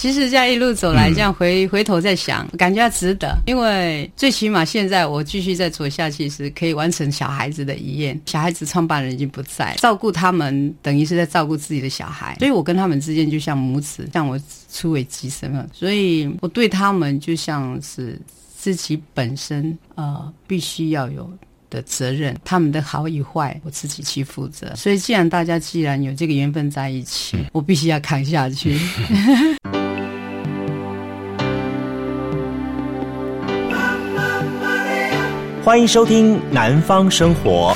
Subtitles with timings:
[0.00, 3.36] 其实这样一路走来，这样回、嗯、回头再想，感觉值得。
[3.46, 8.18] 因为最起码现在我继续再做下去，是可以完成小孩子的遗愿。
[8.24, 14.40] 小孩子创办人已经不在，照顾他们等于是在照顾自己的小孩，所以我跟他们之间就像母子，像我
[14.72, 15.68] 出为寄生了。
[15.70, 18.18] 所以我对他们就像是
[18.56, 21.30] 自己本身呃必须要有
[21.68, 24.74] 的责任，他们的好与坏我自己去负责。
[24.74, 28.78] 所以既然大家既然有这个缘分在一起，嗯、我必须要扛下去。
[35.70, 37.72] 欢迎收听《南方生活》。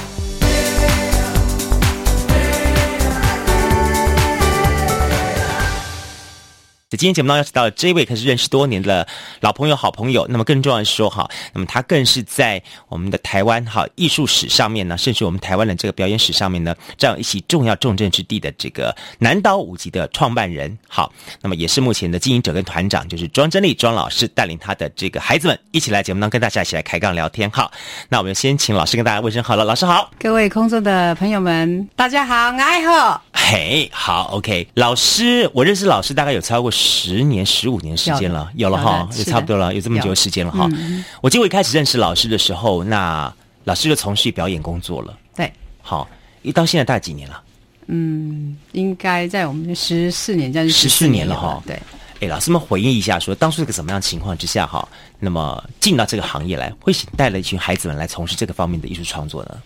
[6.90, 9.06] 在今天节目当中邀请到了这位，可是认识多年的
[9.40, 10.26] 老朋友、好朋友。
[10.28, 20.78] 那么更重要的是说，哈，那么他更是在我们的台湾哈艺术史上面呢，甚至我们台湾的这个表演史上面呢，占有一席重要重镇之地的这个南岛舞集的创办人。
[20.86, 21.10] 好，
[21.40, 27.50] 那么也是目前的经营者跟团长，就是庄真丽庄老师带领他的这个孩子们一起来节目当中跟大家一起来开杠聊天。
[27.50, 27.72] 好，
[28.10, 33.23] 那我们先请老师跟大家问声好了，老师好，各位空中的朋友们，大家好，爱好。
[33.36, 40.68] 嘿，好，OK，老师，我认识老师大概有超过十年、十五年时间了，有了哈，也差不多了，有这么久的时间了哈。
[40.72, 43.30] 嗯、我记得我一开始认识老师的时候，那
[43.64, 45.18] 老师就从事表演工作了。
[45.34, 46.08] 对，好，
[46.42, 47.42] 一到现在大概几年了？
[47.88, 51.60] 嗯，应该在我们十四年，将近十四年了哈。
[51.66, 51.78] 对，
[52.20, 54.88] 哎，老师们回忆一下说，说当初是个什么样的情况之下哈，
[55.18, 59.58] 那么进到这个行业来，会带了一群孩子们来从事这个方面的艺术创作呢？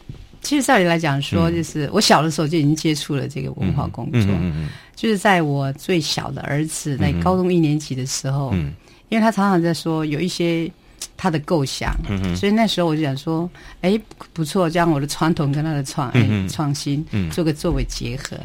[0.42, 4.20] 其实照理来讲说，就是我小的时候就已经接触了这个文化工作。
[4.22, 8.72] 嗯嗯，就是在我最小的儿子在高中一年级的时候，嗯，
[9.08, 10.70] 因为他常常在说有一些
[11.16, 13.50] 他的构想，嗯，所以那时候我就想说，
[13.80, 14.00] 哎，
[14.32, 18.36] 不错，将我的传统跟他的创哎创新，做个作为结合，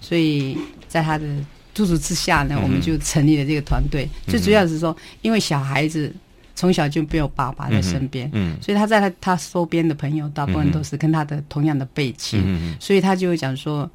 [0.00, 0.58] 所以
[0.88, 1.26] 在他的
[1.72, 4.08] 督促之下呢，我们就成立了这个团队。
[4.26, 6.12] 最主要是说，因为小孩子。
[6.56, 13.88] 从小就没有爸爸在身边，嗯，嗯，所以他在他他周边的朋友大部分都是跟他的同样的背景，嗯，所以他就会讲说，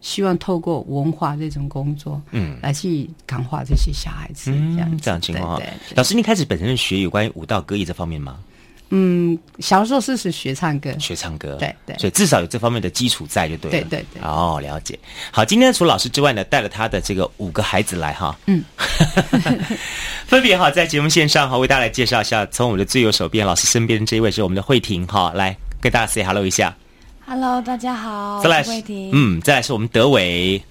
[0.00, 5.60] 希望透过文化这种工作，嗯，来去感化这些小孩子，嗯，这样这样情况。
[5.94, 8.38] 老师，你开始本身是学有关于舞蹈歌艺这方面吗？
[8.90, 14.22] 嗯，小时候是是学唱歌，学唱歌，对对，所以至少有这方面的基础在就对了，对对对。
[14.22, 14.96] 哦，了解。
[15.32, 18.64] 好，今天除了老师之外呢，带了他的这个五个孩子来哈，嗯，
[20.26, 22.46] 分别哈在节目线上哈为大家来介绍一下。
[22.46, 26.72] 从我们的最右手边，老师身边这一位是我们的慧婷哈，来跟大家 say hello 一下。
[27.26, 30.62] Hello，大家好，再来是慧婷，嗯，再来是我们德伟。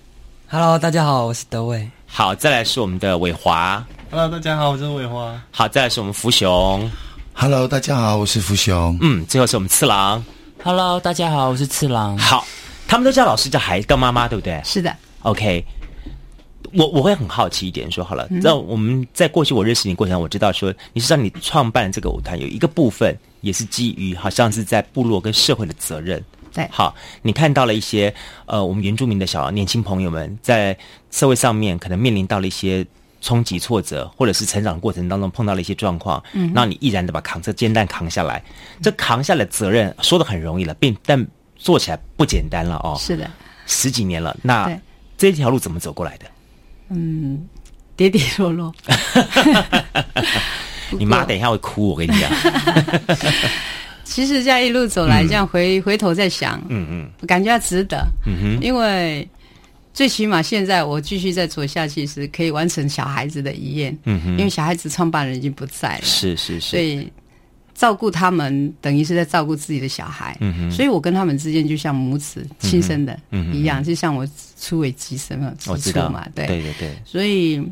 [0.48, 1.86] Hello，大家好，我是德伟。
[2.08, 3.86] 好，再来是我们的伟华。
[4.10, 5.38] Hello，大家好，我是伟华。
[5.52, 6.90] 好，再来是我们福雄。
[7.38, 8.98] Hello，大家好，我是福雄。
[9.02, 10.24] 嗯，最后是我们次郎。
[10.64, 12.18] Hello，大家好，我是次郎。
[12.18, 12.48] 好，
[12.88, 14.60] 他们都叫老师，叫孩子，叫妈妈，对不对？
[14.64, 14.96] 是的。
[15.22, 15.64] OK，
[16.74, 26.24] 我我会很好奇一点，说好了，那、嗯、我们在过去我认识你过程中，我知道说你是让你创办这个舞团，有一个部分也是基于好像是在部落跟社会的责任。
[26.54, 28.12] 对，好，你看到了一些
[28.46, 30.76] 呃，我们原住民的小年轻朋友们在
[31.12, 32.88] 社会上面可能面临到了一些。
[33.26, 38.38] 冲击、挫折，或者是成长过程当中碰到了一些状况，嗯，那你毅然的把扛着肩担扛下来，
[38.78, 41.26] 嗯、这扛下来的责任说的很容易了，并但
[41.56, 42.96] 做起来不简单了哦。
[43.00, 43.28] 是的，
[43.66, 44.70] 十几年了，那
[45.18, 46.26] 这条路怎么走过来的？
[46.90, 47.48] 嗯，
[47.96, 48.72] 跌跌落落。
[50.96, 52.32] 你妈等一下会哭，我跟你讲。
[54.06, 59.28] 其实这样一路走来，这样回、嗯、回头再想，嗯嗯，感觉值得，嗯哼，因为。
[59.96, 63.98] 最起码现在我继续再做下去，是可以完成小孩子的遗愿。
[64.04, 66.04] 嗯哼，因为小孩子创办人已经不在了。
[66.04, 66.70] 是是是。
[66.72, 67.10] 所以
[67.74, 70.36] 照顾他们等于是在照顾自己的小孩。
[70.42, 70.72] 嗯哼。
[70.72, 73.18] 所以我跟他们之间就像母子亲生的
[73.54, 74.28] 一样，嗯、就像我
[74.60, 76.98] 初为寄生嘛，我知道嘛，对对对对。
[77.06, 77.66] 所以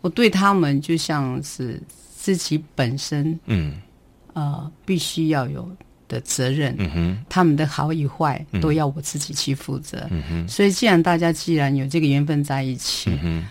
[0.00, 1.80] 我对他们就像是
[2.16, 3.74] 自己本身，嗯，
[4.32, 5.70] 呃，必须要有。
[6.10, 13.46] 的责任，嗯，他们的好与坏都要我自己去负责，嗯，所以既然大家既然有这个缘分在一起，嗯，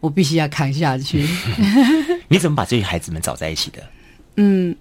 [0.00, 1.28] 我必须要扛下去。
[2.26, 3.82] 你怎么把这些孩子们找在一起的？
[4.40, 4.74] 嗯，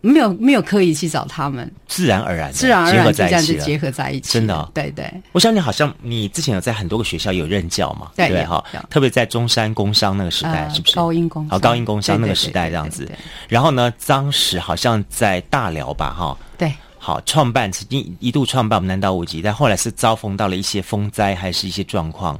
[0.00, 5.12] 没有没有刻意去找他们，自然而然，自然而然就这样子结合在一起，真的、哦，对对。
[5.32, 10.94] 我想你好像你之前有在很多个学校有任教嘛，对对哈，特别在中山工商那个时代，是不是？
[10.94, 11.48] 高音工？
[11.48, 13.10] 好，高音工商那个时代这样子。
[13.48, 16.36] 然后呢，当时好像在大寮吧，哈。
[16.56, 22.38] 对，好，创办曾经一度创办我们南岛五级，但后来是遭逢到了一些风灾，还是一些状况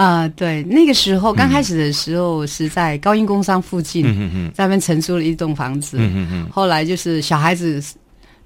[0.00, 0.28] 啊、呃？
[0.30, 7.82] 对，那个时候刚开始的时候是在高音工商附近，嗯嗯在那边承租了一栋房子，嗯嗯后来就是小孩子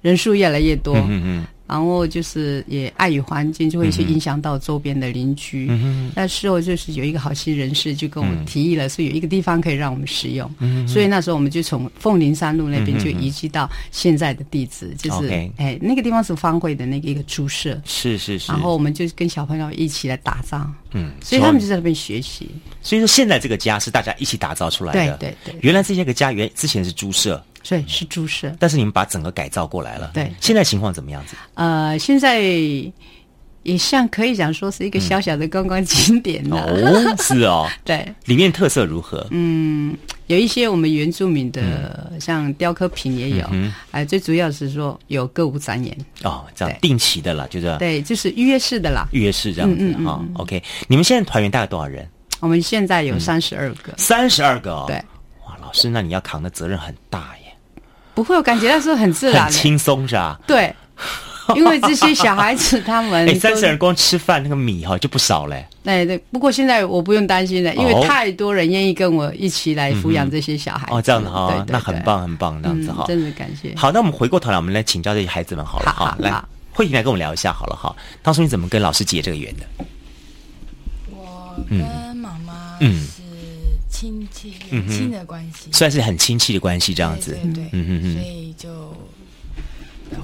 [0.01, 5.67] 人数越来越多，嗯嗯然后就是也碍于环境，就会去影响到周边的邻居。
[5.69, 10.49] 嗯，那时候就是有一个好心人士就跟我们提议了，说有一个地方可以让我们使用。
[10.59, 17.81] 嗯，所以那时候我们就从凤林山路那边就移居到现在的地址，就是哎那个地方是方慧的那个一个猪舍。
[17.85, 18.51] 是是是。
[18.51, 20.69] 然后我们就跟小朋友一起来打造。
[20.91, 22.49] 嗯，所以他们就在那边学习。
[22.81, 25.17] 所以说现在这个家是大家一起打造出来的。
[25.17, 25.59] 对对对。
[25.61, 27.43] 原来这些个家园之前是猪舍。
[27.67, 30.11] 对，是猪舍，但是你们把整个改造过来了。
[30.13, 31.35] 对，现在情况怎么样子？
[31.55, 32.39] 呃，现在
[33.63, 36.61] 也像可以讲说是一个小小的观光景点了。
[36.61, 37.67] 哦， 是哦。
[37.83, 39.25] 对，里面特色如何？
[39.31, 39.97] 嗯，
[40.27, 43.47] 有一些我们原住民的，像雕刻品也有。
[43.51, 43.73] 嗯。
[43.89, 45.97] 哎，最主要是说有歌舞展演。
[46.21, 47.75] 哦，这样定期的啦，就是。
[47.79, 49.07] 对，就是预约式的啦。
[49.11, 50.23] 预约式这样子哈。
[50.35, 52.07] OK，你们现在团员大概多少人？
[52.41, 53.91] 我们现在有三十二个。
[53.97, 54.83] 三十二个哦。
[54.85, 54.97] 对。
[55.47, 57.44] 哇，老师，那你要扛的责任很大耶。
[58.15, 60.39] 不会，我感觉那时候很自然，很轻松是吧？
[60.47, 60.73] 对，
[61.53, 65.67] 因为这些小孩子他们， 哎，三十人光吃饭那个米哈就不少嘞。
[65.83, 70.87] 对对，不过现在我不用担心了，因为太多人愿意跟我一起来抚养这些小孩。
[70.89, 73.73] 哦，这样子哈，那很棒很棒，这样子哈，真的感谢。
[73.75, 76.33] 好，那我们回过头来，我们来请教这些孩子们好了哈，来，
[76.71, 77.95] 慧婷来跟我们聊一下好了哈。
[78.23, 79.65] 当初你怎么跟老师结这个缘的？
[81.11, 81.77] 我跟
[82.15, 83.05] 妈妈嗯。
[84.05, 88.89] 亲戚远亲的关系，算是很亲戚的关系，这样子，对对，嗯嗯嗯，所以就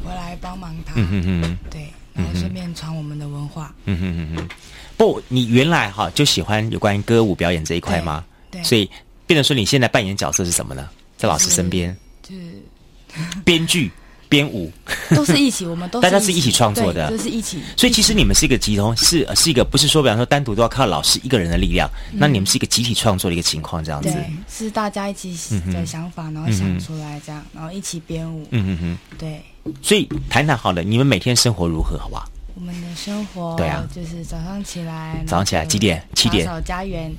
[0.04, 4.50] 回来帮忙他，嗯嗯嗯，对，然后顺便传我们的文化，嗯嗯嗯嗯。
[4.98, 8.24] 不，你原来哈就喜欢有关于歌舞表演这一块吗？
[8.52, 8.88] 对，所以
[9.26, 10.88] 变成说你现在扮演角色是什么呢？
[11.18, 12.62] 在老师身边，就是
[13.44, 13.92] 编剧。
[14.32, 14.72] 编舞
[15.10, 17.60] 都是一起，我们都 大家是一起创作的，就是一起。
[17.76, 24.10] 所以其实你们是一个集中，是是一个不是说，比方说单独都要靠老师一个人的力量，那你们是一个集体创作的一个情况，这样子。
[24.10, 25.36] 对，是大家一起
[25.74, 28.48] 的想法，然后想出来这样，然后一起编舞。
[28.52, 29.42] 嗯嗯嗯，对。
[29.82, 31.98] 所以谈谈好了，你们每天生活如何？
[32.00, 32.26] 好不好？
[32.56, 36.02] 我们的生活对啊，就是早上起来，早上起来几点？
[36.16, 36.46] 七点。
[36.46, 37.12] 打扫家园，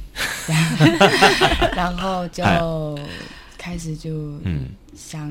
[1.76, 2.42] 然后就
[3.58, 4.10] 开始就
[4.44, 5.28] 嗯想。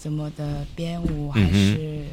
[0.00, 2.06] 怎么的编舞还是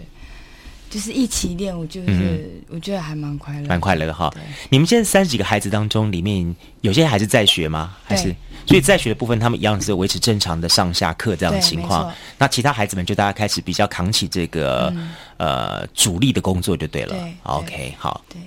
[0.90, 4.34] 就是一起练舞，就是我觉得还蛮快乐，蛮快乐的哈。
[4.70, 7.96] 你们现在三十几个孩子当中，里面有些还是在学吗？
[8.04, 8.36] 还是
[8.66, 12.14] 所以在学的部分，他们一样是维持正常的上下课这样的情况。
[12.38, 14.94] 那其他孩子们就大家开始比较扛起这个
[15.38, 17.16] 呃主力的工作就对了。
[17.44, 18.22] OK，好。
[18.28, 18.42] 对。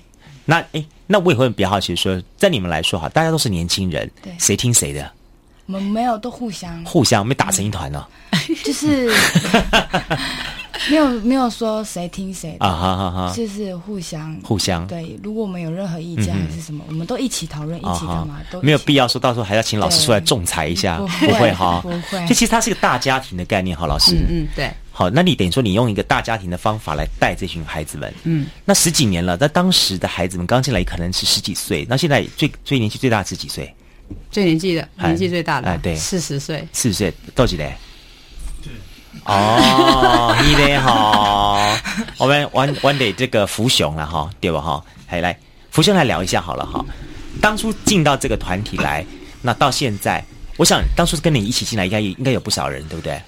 [0.45, 5.13] 那哎，那我也会比较好奇说，在你们来说哈，大家都是年轻人，谁听谁的？
[5.71, 6.85] 我们没有，都互相。
[6.85, 8.05] 互相没打成一团呢。
[8.65, 9.09] 就是
[10.91, 12.67] 没有没有说谁听谁的。
[12.67, 14.37] 啊，哈哈哈，就是互相。
[14.43, 14.85] 互相。
[14.89, 15.17] 对。
[15.23, 22.27] 如果我们有任何意见还是什么，我们都一起讨论，一起干嘛都没有必要说到时候还要请老师出来仲裁一下，不会哈，不会。
[22.27, 24.69] 就其实它是一个大家庭的概念，哈，老师，嗯对。
[24.91, 33.73] 好，那你等于说你用一个大家庭的方法来带这群孩子们，嗯，那十几年了，那当时的孩子们刚进来可能是十几岁，那现在最最年纪最大是几岁？
[34.31, 37.73] 最年纪的，年纪最大的，哎，对，四十岁，四十岁，多几岁？
[39.25, 41.77] 哦， 你嘞好，
[42.17, 44.83] 我们玩玩的这个福雄了哈，对吧哈？
[45.07, 45.37] 还来
[45.71, 46.85] 福雄来聊一下好了哈。
[47.41, 49.05] 当初进到这个团体来，
[49.43, 50.25] 那到现在，
[50.57, 53.21] 我想当初跟你一起进来，应该应该有不少人，对不对？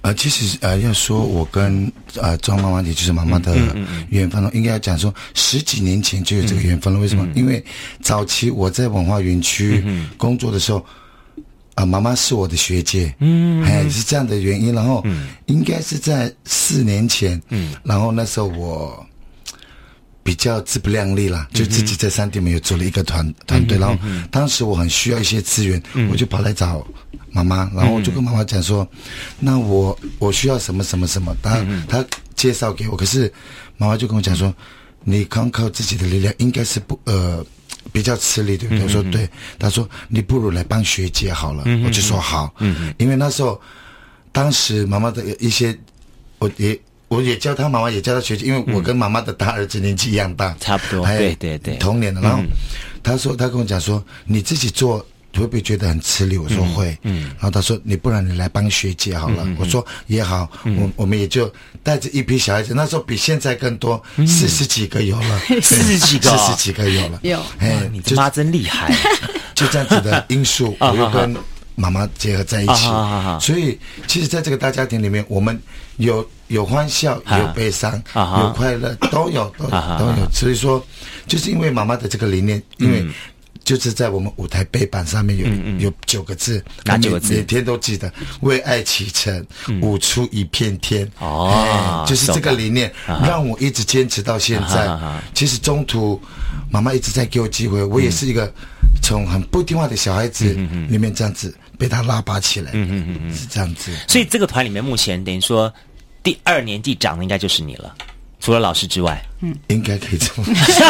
[0.00, 3.56] 呃，其实呃，要说我跟呃庄妈妈，也就是妈妈的
[4.10, 7.00] 缘分了，应该要讲说十几年前就有这个缘分了。
[7.00, 7.26] 为什么？
[7.34, 7.62] 因为
[8.00, 9.84] 早期我在文化园区
[10.16, 10.84] 工作的时候，
[11.74, 14.72] 啊，妈妈是我的学姐，嗯，哎，是这样的原因。
[14.72, 15.04] 然后，
[15.46, 19.04] 应该是在四年前，嗯，然后那时候我
[20.28, 23.78] 比较自不量力啦，就自己在山顶没有组了一个团团队。
[23.78, 23.96] 然后，
[24.30, 26.86] 当时我很需要一些资源，我就跑来找。
[27.30, 28.98] 妈妈，然后我就跟妈妈讲说，嗯、
[29.38, 32.04] 那我我需要什么什么什么，他、嗯、他
[32.34, 33.32] 介绍给我，可是
[33.78, 34.52] 妈妈就跟我讲说，
[35.02, 37.42] 你光靠自己的力量应该是不呃
[37.90, 38.82] 比较吃力，对不对？
[38.82, 39.26] 嗯、我说对，
[39.58, 43.58] 他说你不如来帮学姐好了，嗯、我就说好，嗯，因为那时候
[44.30, 45.74] 当时妈妈的一些，
[46.38, 52.42] 我也我也叫他妈妈也叫他学姐，因为我跟妈妈的大儿子年纪一样大，差不多，对对对，同年的，然后
[53.02, 55.04] 他说他跟我讲说你自己做。
[55.36, 56.36] 会不会觉得很吃力？
[56.36, 59.46] 我说会，嗯，然后他说你不然你来帮学姐好了。
[59.56, 67.40] 我说也好，我我们也就带着一批小孩子，那时候比现在更多，四十几个有了， 四十几个，四十几个有了，有。
[67.60, 68.92] 哎，你妈真厉害，
[69.54, 71.36] 就这样子的因素， 我又跟
[71.78, 72.86] 妈妈结合在一起，
[73.40, 75.58] 所以其实在这个大家庭里面，我们
[75.96, 80.28] 有有欢笑，有悲伤，有快乐，都有，都都有。
[80.32, 80.84] 所以说，
[81.26, 83.06] 就是因为妈妈的这个理念，因为。
[83.64, 85.80] 就是在我们舞台背板上面有嗯嗯。
[85.80, 87.34] 有九个字，哪九个字？
[87.34, 89.46] 每天都记得，为爱启程，
[89.82, 91.06] 舞出一片天。
[91.18, 94.88] 哦，就是这个理念，让我一直坚持到现在。
[95.34, 96.18] 其实中途，
[96.70, 98.50] 妈妈一直在给我机会，我也是一个
[99.02, 100.46] 从很不听话的小孩子
[100.88, 102.72] 里面这样子被他拉拔起来。
[102.74, 103.96] 嗯嗯嗯，是这样子。
[104.06, 105.72] 所以这个团里面目前等于说
[106.22, 107.94] 第二年纪长的应该就是你了。
[108.40, 110.84] 除了老师之外，嗯，应该可以这么说。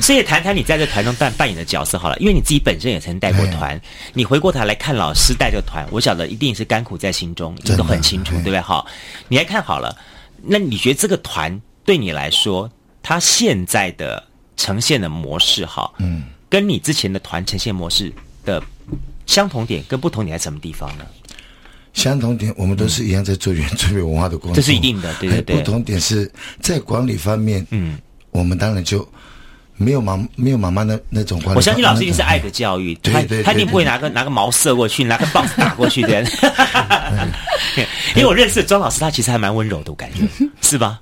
[0.00, 3.80] 所以谈谈你在这团中扮扮演的角色好了，因为你自己本身也曾带过团，哎、
[4.14, 8.60] 你回过头来看老师带这个团，我晓得一定是甘苦在心中，你都很清楚，对不对？
[8.60, 8.86] 好，
[9.28, 9.94] 你来看好了，
[10.42, 12.70] 那你觉得这个团对你来说，
[13.02, 14.24] 他现在的
[14.56, 18.10] 呈现的模式，哈，嗯，跟你之前的团呈现模式
[18.46, 18.62] 的
[19.30, 21.04] 相同点跟不同点在什么地方呢？
[21.94, 25.56] 相同点，我们都是一样在做原 住民文化的工作，这是一定的，对对对。
[25.56, 26.28] 不同点是
[26.60, 27.96] 在管理方面，嗯，
[28.32, 29.08] 我们当然就
[29.76, 31.56] 没有妈没有妈妈那那种管理。
[31.56, 36.22] 我相信老师一定是爱的教育，对对，他一定不会拿个拿个毛射过去，拿个棒子打过去的。
[38.16, 40.26] 因为我认识庄老师，他其实还蛮温柔的，我感觉
[40.60, 40.98] 是吧？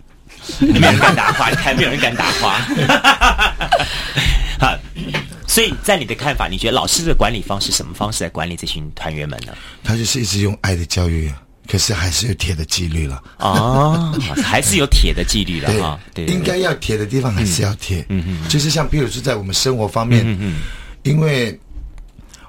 [0.61, 2.59] 没有人敢打花，你看没有人敢打花。
[4.61, 4.79] 好。
[5.49, 9.53] 所以在你的看法，你觉得老师的管理方式什么方式来管理这群团员们呢？
[9.83, 14.15] 他就是一直用爱的教育啊，可是还是有铁的纪律了哦，
[14.45, 15.99] 还是有铁的纪律了哈。
[16.15, 18.05] 对，应该要铁的地方还是要铁。
[18.11, 20.55] 嗯嗯，就是像比如说在我们生活方面，嗯嗯，
[21.03, 21.59] 因为。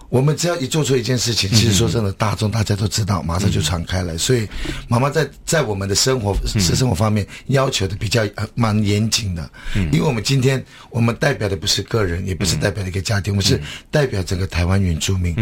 [0.10, 4.18] 我们只要一做错一件事情，其实说真的，大众大家都知道，马上就传开来。
[4.18, 4.48] 所以，
[4.88, 9.48] 妈妈在在我们的生活私生活方面要求的比较蛮严谨的。
[9.92, 13.62] 因为我们今天我们代表的不是个人，也不是代表一个家庭，我们是
[13.92, 15.36] 代表整个台湾原住民。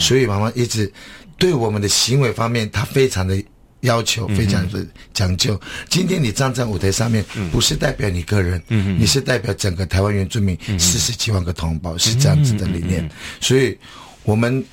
[0.00, 0.90] 所以，妈妈一直
[1.36, 3.36] 对我们的行为方面，她非常的
[3.80, 5.60] 要求，非常的讲究。
[5.90, 13.06] 今天你站在舞台上面，不是代表你个人，你是代表整个台湾原住民四十几万个同胞，是这样子的理念。
[13.38, 13.76] 所以。
[14.24, 14.64] 我们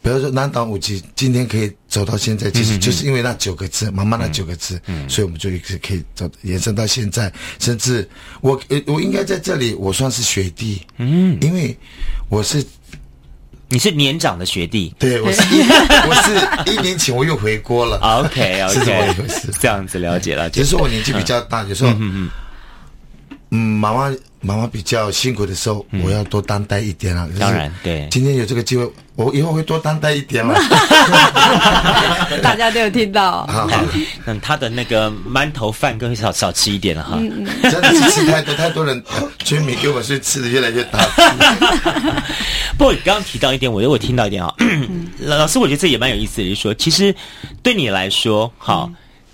[0.00, 7.32] 比如说南岛五级今天可以走到现在，其实就是因为那九个字，妈妈那九个字，所以我们就一直可以走延伸到现在。
[7.58, 8.08] 甚至
[8.40, 11.76] 我我应该在这里，我算是学弟，嗯，因为
[12.28, 12.64] 我是
[13.68, 20.48] 你是年长的学弟，对，我是 一我是一年前我又回国了，OK OK， 是这么一回事，这样子了解了。
[20.48, 22.30] 只是说我年纪比较大，有时候嗯嗯
[23.50, 24.14] 嗯，妈妈。
[24.40, 27.28] 妈妈比较辛苦的时候，我要多担待一点啊。
[27.40, 28.06] 当然，对。
[28.10, 30.54] 今天有这个机会，我以后会多担待一点了。
[32.40, 33.44] 大家都有听到。
[33.46, 33.68] 好，
[34.26, 37.18] 嗯， 他的那个馒头饭更少少吃一点了哈。
[37.68, 39.02] 真的是吃太多，太多人
[39.40, 40.98] 全民给我，所以吃的越来越大。
[42.78, 44.54] 不过你刚刚提到一点，我我听到一点啊。
[45.18, 47.12] 老师，我觉得这也蛮有意思的，就是说，其实
[47.60, 48.88] 对你来说，好，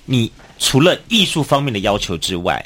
[0.07, 2.65] 你除了艺术方面的要求之外。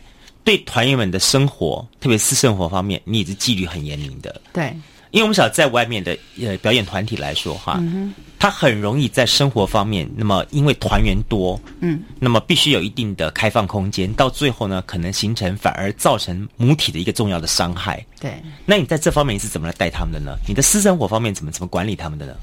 [0.49, 4.41] 对团员们的生活，特别是私生活方面，你也是纪律很严明的。
[4.51, 4.75] 对，
[5.11, 18.03] 因为我们晓得在外面的呃表演团体来说哈，嗯、他很容易在生活方面，那么因为团员多，嗯，那么必须有一定的开放空间，到最后呢，可能形成反而造成母体的一个重要的伤害。
[18.19, 20.35] 对，那你在这方面你是怎么来带他们的呢？
[20.49, 22.35] 你的私生活方面怎么怎么管理他们的呢？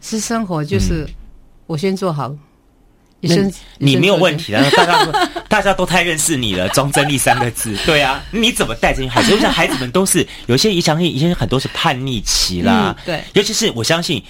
[0.00, 1.06] 私生活就是
[1.66, 2.34] 我先做好。
[3.20, 3.36] 那
[3.78, 5.12] 你没有问题的，大家都
[5.48, 9.34] 大家都太认识你了，庄真丽三个字， 对啊，你怎么带这些孩子？
[9.34, 14.22] 我想孩子们都是有些遗传性，以前很多是叛逆期啦，嗯、对，尤其是我相信。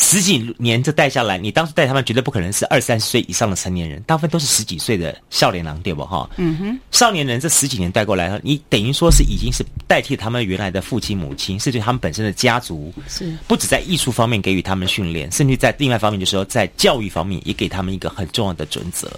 [0.00, 6.30] 十几年这带下来，你当时带他们绝对不可能是二三十岁以上的成年人，大部分都是十几岁的少年郎，对不哈？
[6.36, 6.80] 嗯哼。
[6.92, 19.10] 少年人这十几年带过来，你等于说是已经是代替他们原来的父亲母亲，甚至他们本身的家族，是不止在艺术方面给予他们训练，甚至在另外一方面就是说在教育方面也给他们一个很重要的准则。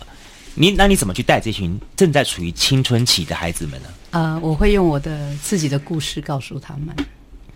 [0.55, 3.89] 你那你怎么去带这群正在处于青春期的孩子们呢？
[4.13, 6.97] 呃，我会用我的自己的故事告诉他们。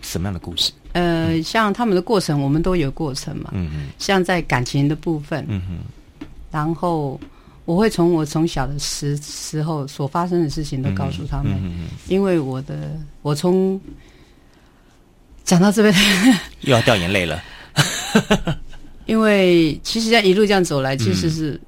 [0.05, 0.71] 什么样的故事？
[0.93, 3.49] 呃，像他们的过程，我们都有过程嘛。
[3.53, 3.87] 嗯嗯。
[3.97, 6.27] 像在感情的部分，嗯哼。
[6.51, 7.19] 然后
[7.65, 11.87] 我会从我从小的时时候所发生的事情都告诉他们，嗯嗯。
[12.07, 13.81] 因为我的我从
[15.43, 15.93] 讲到这边
[16.61, 17.43] 又要掉眼泪了。
[19.05, 21.59] 因为其实这样一路这样走来，其实是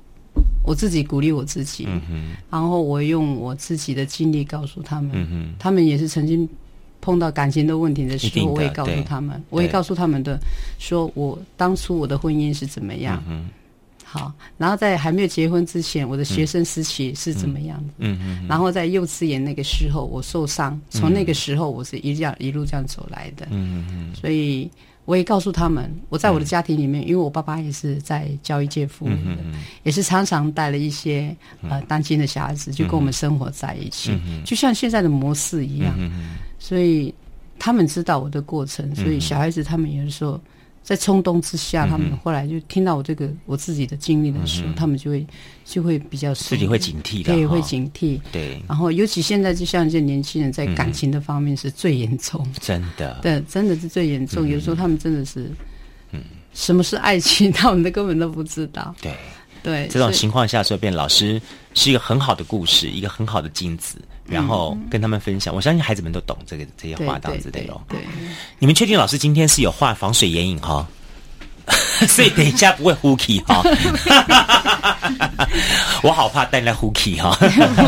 [0.63, 1.85] 我自己鼓励我自己。
[1.89, 2.35] 嗯哼。
[2.49, 5.55] 然后我用我自己的经历告诉他们，嗯哼。
[5.59, 6.47] 他们也是曾经。
[7.01, 10.39] 碰到感情的问题的时候，我也告诉他们，我也告诉他们的，
[10.79, 13.49] 说我当初我的婚姻是怎么样，嗯、
[14.03, 24.69] 好，然后在还没有结婚之前，我的学生时期是怎么样的，嗯嗯，然后在幼稚园那个时候我受伤，从那个时候我是一这样一路这样走来的，嗯嗯嗯，所以
[25.05, 29.37] 我也告诉他们，我在我的家庭里面，因为我爸爸也是在教育界服务的，
[29.83, 34.11] 也是常常带了一些呃单亲的小孩子，就跟我们生活在一起，
[34.43, 35.97] 就像现在的模式一样。
[36.59, 37.13] 所以
[37.59, 40.39] 他们知道我的过程，所以小孩子他们有的时候
[40.83, 45.25] 在冲动之下，嗯、他们后来就听到我这个我自己的经历的时候，嗯、他们就会
[45.65, 48.19] 就会比较自己会警惕的，对，会警惕。
[48.31, 54.47] 对，然后尤其现在就像这年轻人在感情的方面是最严重，嗯，真的，对，真的是最严重。
[54.47, 55.51] 嗯、有时候他们真的是，
[56.11, 56.21] 嗯，
[56.53, 58.95] 什么是爱情， 他们都根本都不知道。
[59.01, 59.11] 对。
[59.63, 61.41] 对，这种情况下，说变老师
[61.73, 65.53] 是一个很好的故事，一个很好的镜子，然后跟他们分享。
[65.53, 67.81] 嗯、我相信孩子们都懂这个这些话，这样子的哟。
[67.87, 67.99] 对，
[68.59, 70.87] 你们确定老师今天是有画防水眼影哈？
[72.07, 73.61] 所以等一下不会呼气哈，
[76.01, 77.37] 我好怕带来呼气哈。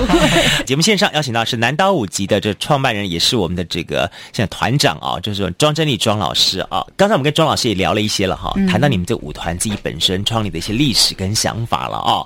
[0.67, 6.85] 节目线上邀请到是南刀舞集的这创办人，也是我们的这个现在团长啊，就是庄真丽庄老师啊。
[6.97, 12.25] 刚才我们跟庄老师也聊了一些了哈，谈到你们这舞团自己本身创立的一些历史跟想法了啊。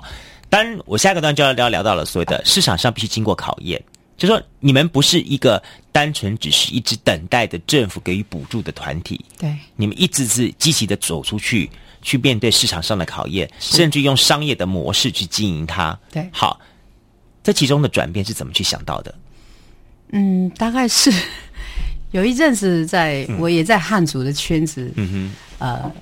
[0.50, 3.80] 当然，我下一个段就要聊聊到了所谓的市场上必须经过考验。
[4.16, 11.68] 就说你们不是一个单纯只是一直等待的政府给予补助的团体，对，你们一直是积极的走出去，
[12.00, 15.98] 去面对市场上的考验，甚至用商业的模式去经营它。
[16.12, 16.60] 对，好，
[17.42, 19.14] 这其中的转变是怎么去想到的？
[20.12, 21.12] 嗯，大概是
[22.12, 25.92] 有一阵子在，在我也在汉族的圈子，嗯哼，呃，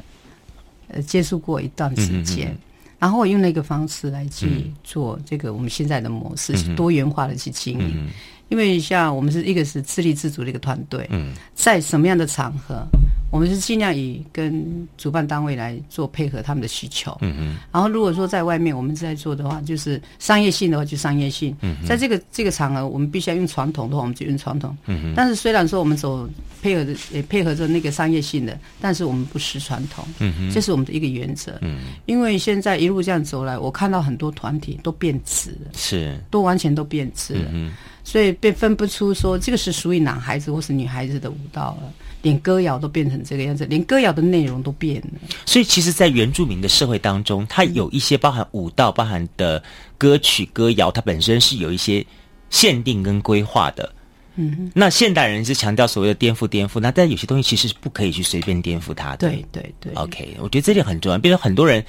[0.89, 2.49] 呃，接触过一段时间。
[2.49, 2.59] 嗯哼哼
[3.03, 8.09] 然后我用那个方式来去做这个我们现在的模式，是多元化的去经营。
[8.53, 12.87] 因为像我们是一个是自立自主的一个团队，嗯，在什么样的场合，
[13.31, 17.57] 我们是尽量以跟主办单位来做配合他们的需求，嗯嗯。
[17.73, 25.15] 然后如果说在外面我们在做的话，就是商业性的话就商业性，嗯，在这个这个场合我们必须要用传统的话，我们就用传统，嗯。
[25.17, 26.29] 但是虽然说我们走
[26.61, 31.85] 配合的也配合着那个商业性的，但是我们不失传统，嗯，这是我们的一个原则，嗯。
[32.05, 37.73] 因为现在一路这样走来，我看到很多团体都变质了，是，都完全都变质了，嗯。
[38.05, 41.93] 所以被分不出说这个是属于男孩子或是女孩子的舞蹈了，
[42.23, 45.29] 连歌谣都变成这个样子，连歌谣的内容都变了。
[45.47, 49.63] 所以其实，在原住民的社会当中，它有一些包含舞蹈、包含的
[49.97, 52.05] 歌曲、歌谣，它本身是有一些
[52.51, 53.93] 限定跟规划的。
[54.35, 59.29] 嗯哼，那现代人是强调所谓的颠覆、颠覆，那但有些东西其实是不可以去随便颠覆它的。
[59.29, 59.93] 对对对。
[59.95, 61.85] OK，我觉得这点很重要，比如说很多人。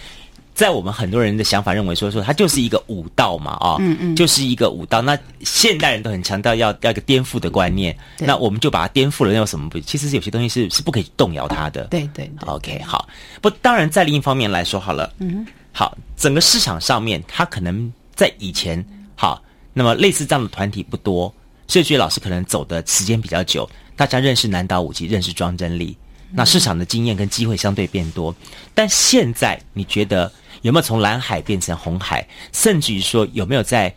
[0.53, 5.01] 在我们很多人的想法认为说说它就是一个武道嘛啊，嗯嗯，就是一个武道。
[5.01, 9.79] 那现代人都很强调要要一个颠覆的观念，那我们就把它颠覆了，那有什么不？
[9.79, 11.85] 其实有些东西是是不可以动摇它的。
[11.85, 13.09] 对对，对，OK，好。
[13.41, 18.85] 不，当然在另一方面来说好了，嗯，好，整个市场上面，它可能在以前
[19.15, 19.41] 好，
[19.73, 21.33] 那么类似这样的团体不多，
[21.67, 25.97] 所以觉得老师可能走的时间比较久，大家认识南岛武器，认识庄真丽，
[26.31, 28.35] 那市场的经验跟机会相对变多。
[28.75, 30.31] 但现在你觉得？
[30.63, 32.27] 有没有从蓝海变成红海？
[32.51, 33.93] 甚至于说，有没有在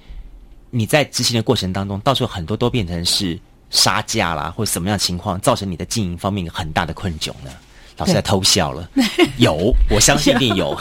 [0.71, 3.39] 你在执行的过程当中，到时候很多都变成是
[3.71, 7.51] 杀价啦，或者什么样的情况，造成你的经营方面有很大的困窘呢？
[7.99, 8.91] 老师在偷笑了，
[9.39, 10.77] 有，我相信一定有。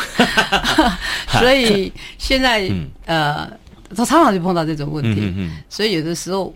[1.40, 3.50] 所以现在，嗯、呃，
[3.96, 5.22] 他常常就碰到这种问题。
[5.22, 6.54] 嗯嗯，所以有的时候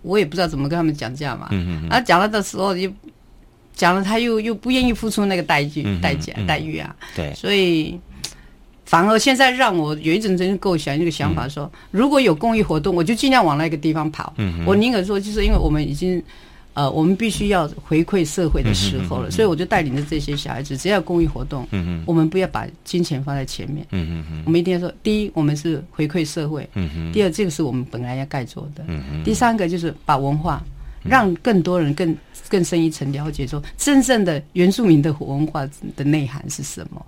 [0.00, 1.48] 我也不知道怎么跟他们讲价嘛。
[1.50, 2.90] 嗯嗯，啊，讲了的时候又
[3.74, 6.94] 讲了，他又又不愿意付出那个代价、嗯、代价、待遇啊。
[7.16, 8.00] 对，所以。
[8.86, 14.32] 反而现在让我有一阵真构想一个想法说，如果有公益活动，我就尽量往那个地方跑。
[14.36, 16.22] 嗯，我宁可说，就是因为我们已经，
[16.72, 23.84] 呃，我们必须要回馈社会的时候了，嗯、所以我就带领着这些小孩子，只要公益活动，嗯，我们不要把金钱放在前面。
[23.90, 26.68] 嗯嗯，我们一定要说，第一，我们是回馈社会。
[26.74, 28.84] 嗯，第二，这个是我们本来要该做的。
[28.86, 30.62] 嗯，第三个就是把文化
[31.02, 32.16] 让更多人更
[32.48, 37.04] 更深一层了解，说真正的原住民的文化的内涵是什么。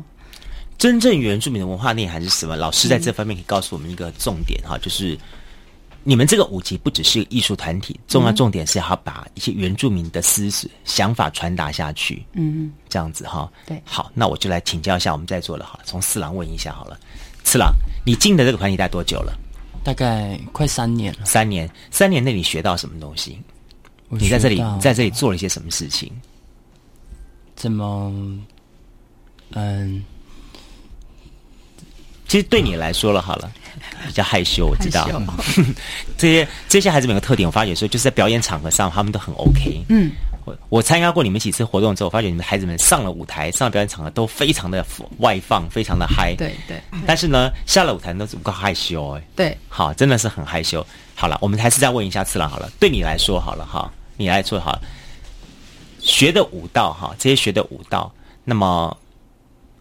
[0.78, 2.54] 真正原住民的文化内涵是什么？
[2.56, 5.18] 老师在这方面可以告诉我们一个重点哈，就是
[6.04, 10.48] 你们这个舞集不只是艺术团体，重要重点是要把一些原住民的思
[10.84, 12.24] 想法传达下去。
[12.34, 13.50] 嗯，这样子哈。
[13.66, 16.96] 对，好，那我就来请教一下我们在座的，好了，从四郎问一下好了。
[17.42, 17.74] 次郎，
[18.06, 19.36] 你进的这个团体待多久了？
[19.82, 21.24] 大概快三年了。
[21.24, 23.36] 三年，三年内你学到什么东西？
[24.10, 26.12] 你在这里，在这里做了一些什么事情？
[27.56, 28.12] 怎么？
[29.50, 30.04] 嗯。
[32.28, 33.50] 其实对你来说了好了，
[34.06, 35.08] 比较害羞，我知道。
[36.18, 39.82] 这些这些孩子们有个特点，我发觉说就是在表演场合上，他们都很 OK。
[39.88, 40.12] 嗯，
[40.44, 44.84] 我我参加过你们几次活动之后，我发觉你们孩子们上了舞台，上了表演场合都非常的
[45.18, 46.34] 外放，非常的嗨。
[46.36, 46.78] 对对。
[47.06, 49.22] 但是呢，下了舞台都是不够害羞哎。
[49.34, 49.56] 对。
[49.68, 50.86] 好，真的是很害羞。
[51.14, 52.70] 好了，我们还是再问一下次郎好了。
[52.78, 54.82] 对你来说好了哈，你来说好了，
[55.98, 58.12] 学的舞蹈哈，这些学的舞蹈，
[58.44, 58.94] 那么。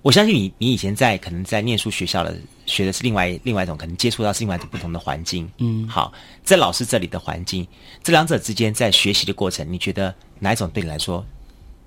[0.08, 5.46] 我相信你，你以前在可能在念书学校的学的是另外另外一种，可能接触到是另外一种不同的环境。
[5.58, 6.14] 嗯，好，
[6.46, 7.68] 在老师这里的环境，
[8.02, 11.26] 这两者之间在学习的过程，你觉得哪一种对你来说，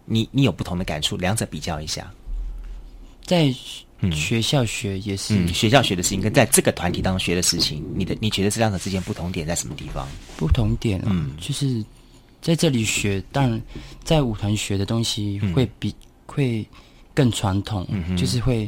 [0.05, 1.17] 你你有不同的感触？
[1.17, 2.13] 两者比较一下，
[3.25, 3.51] 在
[4.13, 10.07] 学校学也是、嗯嗯、学校学的事情，跟在这个团体当中学的事情，你的你觉得这两者之间不同点在什么地方？
[10.37, 11.83] 不同点、啊，嗯，就是
[12.43, 13.59] 在这里学，当然
[14.05, 15.95] 在舞团学的东西会比、嗯、
[16.27, 16.67] 会。
[17.21, 18.67] 更传统，嗯、就是会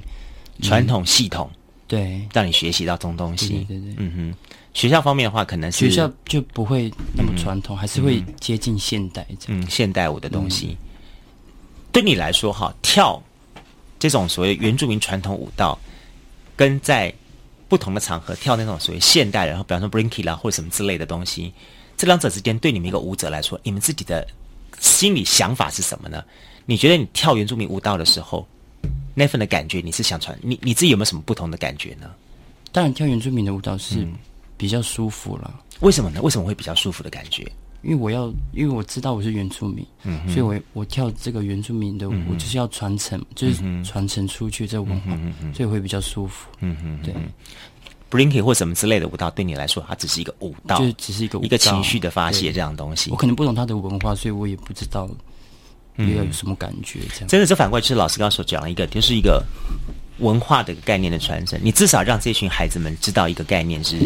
[0.60, 1.50] 传统系统，
[1.88, 3.48] 对，让你学习到这种东西。
[3.48, 4.34] 对对对，嗯哼。
[4.74, 10.76] 学校方面的话，可能是学校就不会那么传统，嗯、还是会接近现代这样，嗯，现代舞的东西。
[10.78, 10.86] 嗯、
[11.92, 13.22] 对你来说，哈，跳
[13.98, 15.78] 这种所谓原住民传统舞蹈，
[16.54, 17.10] 跟在
[17.70, 21.54] 不同的场合跳那种所谓现代，然后比方说 b r i n k y 啦或者什么之类的东西，
[21.96, 24.26] 这两者之间，对你们一个舞者来说，你们自己的
[24.82, 26.22] 心里想法是什么呢？
[26.66, 28.46] 你觉得你跳原住民舞蹈的时候，
[29.14, 32.10] 那份的感觉，你是想传你你自己有没有什么不同的感觉呢？
[32.72, 34.06] 当然，跳原住民的舞蹈是
[34.56, 35.60] 比较舒服了。
[35.80, 36.20] 为什么呢？
[36.20, 37.50] 为什么会比较舒服的感觉？
[37.82, 46.48] 因为我要，因为我知道我是原住民，嗯，所以我我跳这个原住民的舞，就是要传承，就是传承出去这个文化，嗯、所以会比较舒服。
[46.60, 47.12] 嗯嗯，对。
[48.12, 53.11] Blinky 或什么之类的舞蹈，对你来说，它只是一个舞蹈，就只是一个舞蹈一个情绪的发泄这样东西。
[53.11, 55.09] 我可能不懂他的文化，所以我也不知道。
[55.98, 57.01] 要有什么感觉？
[57.12, 59.44] 这样、嗯、真的，这反过来就是老师刚刚所讲了一个，就是一个
[60.20, 61.61] 文化的概念的传承。
[61.62, 63.98] 你至少让这群孩子们知道一个概念是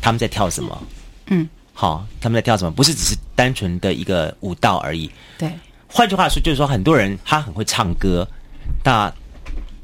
[0.00, 0.86] 他们在跳什么。
[1.26, 2.70] 嗯，好，他们在跳什么？
[2.70, 5.10] 不是只是单纯的一个舞蹈而已。
[5.36, 5.50] 对。
[5.88, 8.26] 换句话说，就是说很多人他很会唱歌，
[8.84, 9.12] 那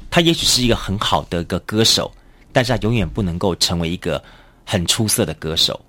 [0.09, 2.09] 他也许是一个很好的一个歌手，
[2.51, 4.21] 但是他永远不能够成为一个
[4.65, 5.79] 很出色的歌手。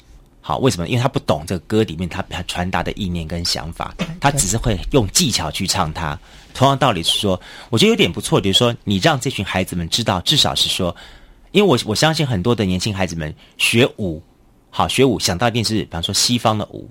[0.42, 0.88] 好，为什么？
[0.88, 6.18] 因为他不懂这个歌里面他他传达的意念跟想法，他只是会用技巧去唱它。
[6.54, 10.96] 同样道理是说，我觉得有点不错，就是说你让这群孩子们知道，至少是说，
[11.52, 14.20] 因为我我相信很多的年轻孩子们学舞，
[14.70, 16.88] 好学舞想到一定是，比方说西方的舞，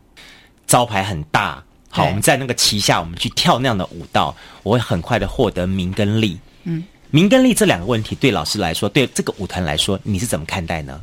[0.67, 6.39] 招牌很大，好，我们在那个旗下，我们去跳那样的舞蹈，我会很快的获得名跟利。
[6.63, 11.02] 嗯，名跟利这两个问题，对老师来说，对这个舞团来说，你是怎么看待呢？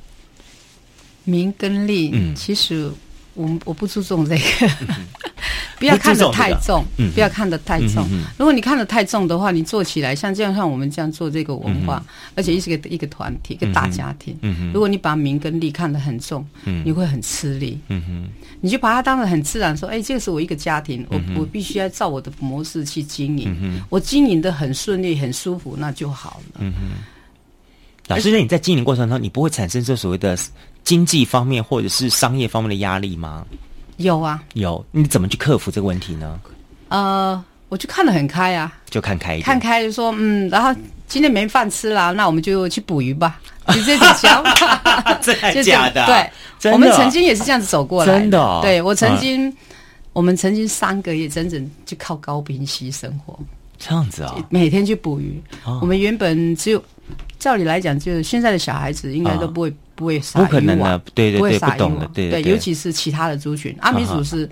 [1.24, 2.88] 名跟利，嗯，其实
[3.34, 4.42] 我我不注重这个，
[5.78, 8.06] 不要看得太重，嗯，不要看得太重。
[8.38, 12.02] 如果你看得太重的话，你做起来像这样像我们这样做这个文化，
[12.34, 14.36] 而且是一个一个团体，一个大家庭。
[14.42, 17.78] 嗯，如果你把名跟利看得很重，嗯，你会很吃力。
[18.60, 23.80] 你就把它当成很自然，说，哎，这个是我一个家庭，我我必须要照我的模式去经营。
[23.90, 26.64] 我经营得很顺利、很舒服，那就好了。
[28.08, 30.36] 老师，那你在经营过程中，你不会产生这所谓的？
[30.86, 33.44] 经济方面或者是商业方面的压力吗？
[33.96, 34.84] 有啊，有。
[34.90, 36.40] 你怎么去克服这个问题呢？
[36.88, 40.74] 呃，我就看得很开啊，就看开一点，看开就说嗯，然后
[41.08, 45.18] 今天没饭吃了，那我们就去捕鱼吧，就这种想法。
[45.22, 46.06] 真的假的？
[46.06, 48.20] 对，我们曾经也是这样子走过来的。
[48.20, 48.60] 真的哦？
[48.62, 49.52] 对，我曾经，
[50.12, 53.38] 我们曾经三个月整整就靠高冰溪生活。
[53.78, 54.34] 这样子啊？
[54.48, 55.42] 每天去捕鱼。
[55.80, 56.82] 我们原本只有，
[57.46, 59.72] 照理来讲，就是现在的小孩子应该都不会。
[59.96, 64.46] 不会撒渔网，对对对，不会撒渔网，对对，尤其是其他的族群，阿美族是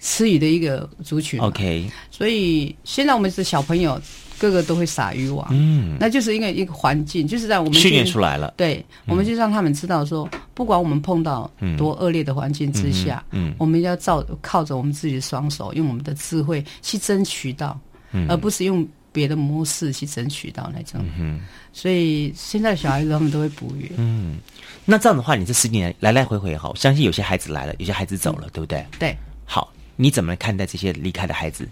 [0.00, 1.90] 吃鱼的一个族群，OK。
[2.10, 3.98] 所以现在我们是小朋友，
[4.38, 17.80] 个个都会撒渔网，嗯，那就是因为一个环境，就是在我们训练出来了，对，我们就让他们知道说，不管我们碰到多恶劣的环境之下，嗯，我们要照靠着我们自己的双手，用我们的智慧去争取到，
[18.12, 18.26] 嗯。
[18.28, 18.86] 而不是用。
[19.12, 21.40] 别的模式去争取到那种，嗯、
[21.72, 23.92] 所以现在小孩子他们都会捕鱼。
[23.98, 24.38] 嗯，
[24.84, 28.86] 那这样的话，你这十几年来来回回哈，我相信有些孩子来了，有些孩子走了，嗯、对不对？
[28.98, 29.16] 对。
[29.44, 31.68] 好，你怎么看待这些离开的孩子？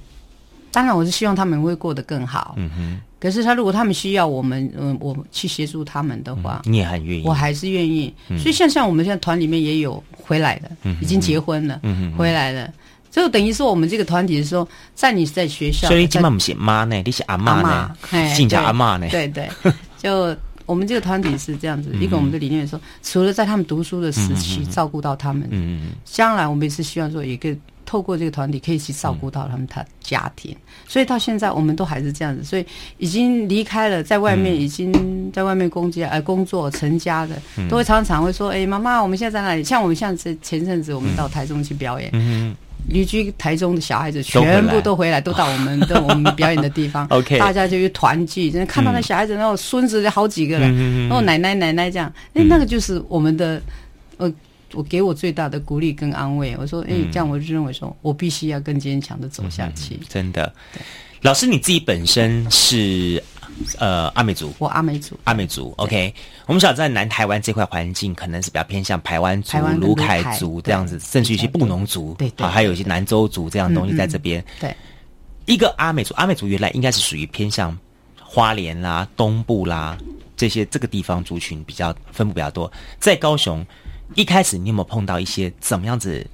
[0.71, 2.55] 当然，我是希望他们会过得更好。
[2.59, 3.01] 嗯哼。
[3.19, 7.23] 可是他如果他们需要我们，嗯，我去协助他们的话，嗯、你也很愿意。
[7.27, 8.15] 我还是愿意。
[8.29, 12.73] 嗯、所以像像我们现在团里面也有回来的，嗯、已经结婚了，嗯哼回来了。
[13.11, 17.97] 就等于说，我们这个团体的时候，在你在学校，所以你今晚不是妈呢，你是阿妈呢，
[18.35, 19.09] 姓叫阿妈呢。
[19.11, 19.49] 对对，
[19.99, 27.53] 就我们这个团体是这样子，一个我们的理念说，除了在他们读书的时期照顾到他们，嗯，将来我们也是希望说，一个
[27.85, 30.57] 透过这个团体可以去照顾到他们他家庭。
[30.87, 32.65] 所以到现在，我们都还是这样子，所以
[32.99, 37.35] 已经离开了，在外面已经在外面工作呃工作成家的，
[37.69, 39.65] 都会常常会说，哎，妈妈，我们现在在哪里？
[39.65, 42.55] 像我们像这前阵子我们到台中去表演，嗯。
[42.89, 47.07] 旅居台中的小孩子全部都回来，都到我们的 我们表演的地方。
[47.09, 53.61] OK，大家就去团聚，真的看到那小孩子，然后孙子好几个了，然后奶奶奶奶这样，哎，那个就是我们的，
[54.17, 54.33] 呃，
[54.73, 56.57] 我给我最大的鼓励跟安慰。
[56.59, 59.99] 我说，哎，这样我就认为说我必须要更坚强的走下去。
[60.09, 60.53] 真的，
[61.23, 63.23] 老师你自己本身是
[63.79, 65.73] 呃阿美族，我阿美族，阿美族。
[65.77, 66.15] OK，
[66.47, 74.45] 我们晓得在南台湾这块环境，可能是比较偏向台湾族、卢凯族这样子，甚至一些布农族，对对，还有一些南州族这样的东西在这边。
[74.59, 74.75] 对，
[75.47, 77.77] 一个阿美族，阿美族原来应该是属于偏向
[78.23, 79.97] 花莲啦、东部啦
[80.37, 82.71] 这些这个地方族群比较分布比较多。
[82.99, 83.65] 在高雄，
[84.15, 86.27] 一开始你有没有碰到一些怎么样子？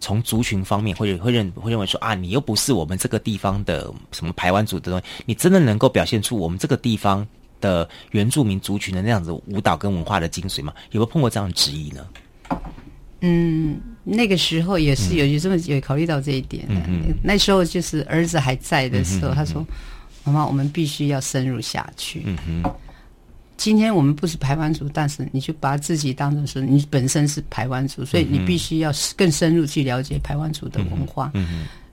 [0.00, 7.26] 从族群方面，会会认会认为说啊，你又不是我们这个地方的什么排湾族的东西，你真的能够表现出我们这个地方
[7.60, 10.72] 的原住民族群的那样子舞蹈跟文化的精髓吗？
[10.90, 12.06] 有没有碰过这样的质疑呢？
[13.22, 16.66] 嗯，那个时候也是有有这么有考虑到这一点。
[16.68, 19.66] 嗯嗯，那时候就是儿子还在的时候，他说
[20.22, 22.70] ：“妈妈，我们必须要深入下去。”嗯哼。
[23.56, 31.32] 今天我们不是排湾族，但是你就把自己当成是你本身是排湾族，所以你必须要更深入去了解排湾族的文化。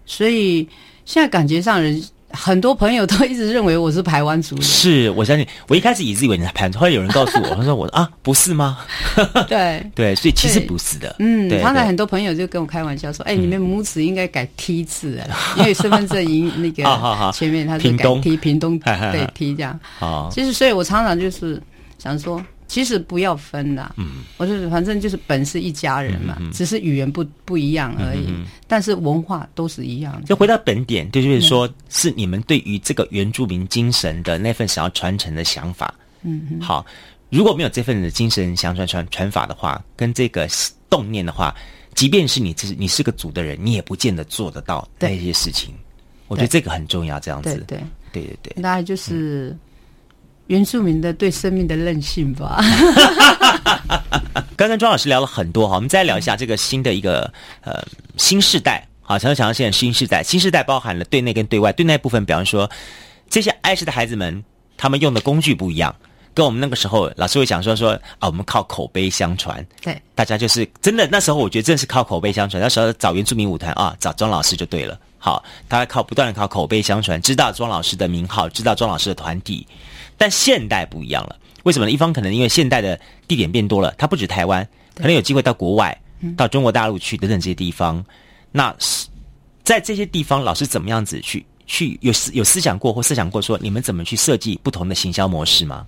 [0.06, 0.68] 所以
[1.06, 2.04] 现在感觉上人。
[2.34, 5.48] 很多朋友都一直认为我是台湾族的，是我相信。
[5.68, 8.80] 我一开始也是以为你是台湾族，后来有人告诉我， 他说我啊不是吗？
[9.48, 11.16] 对对，所以其实不是的。
[11.20, 16.84] 嗯，刚才很多朋友就跟我开玩笑说：“哎，你们母子应该改 T 字了，因为身份证已那个
[17.34, 21.62] 前面他是改 T 屏东对 T 这样。”啊，其实所以我常常就是
[21.98, 22.44] 想说。
[22.74, 30.26] 其实不要分啦，嗯，我就是反正就是本是一家人嘛，嗯、只是语言不不一样而已，嗯、但是文化都是一样的。
[30.26, 35.94] 就回到本点，就是说，嗯、是你们对于这个原住民精神的那份想要传承的想法。
[36.24, 36.84] 嗯哼，好，
[37.30, 40.48] 如果没有这份的精神想传传传法的话，跟这个
[40.90, 41.54] 动念的话，
[41.94, 45.76] 即便是你是你是个族的人，你也不见得做得到那些事情。
[46.28, 47.84] 我觉得这个很重要，这样子，对对对。
[48.14, 49.56] 对对对，大概就是。
[50.48, 52.62] 嗯原住民的对生命的韧性吧。
[54.56, 57.82] 刚刚庄老师聊了很多哈，我们再聊一下这个新的一个呃
[58.18, 58.86] 新世代。
[59.02, 61.72] 好，想要想到现在新世代，新世代包含了对内跟对外。
[61.72, 62.70] 对内部分，比方说
[63.30, 64.44] 这些爱诗的孩子们，
[64.78, 65.96] 他们用的工具不一样，
[66.34, 69.66] 跟我们那个时候老师会讲说说啊，我们靠口碑相传。
[69.82, 72.62] 对，大家就是真的那时候，我觉得真的是靠口碑相传。
[72.62, 75.00] 那时候找原住民舞团啊，找庄老师就对了。
[75.18, 79.66] 好，大家靠不断的靠口碑相传，知道庄老师的名号，知道庄老师的团体。
[80.18, 81.92] 但现代不一样了，为什么呢？
[81.92, 85.98] 一方可能因为现代的地点变多了，它不止台湾，可能有机会到国外，
[86.38, 88.04] 到中国大陆去等等这些地方。
[88.52, 88.76] 那
[89.64, 95.86] 在这些地方，老师怎么样子去去有思有思想过或思想过说，你们怎么去设计不同的行销模式吗？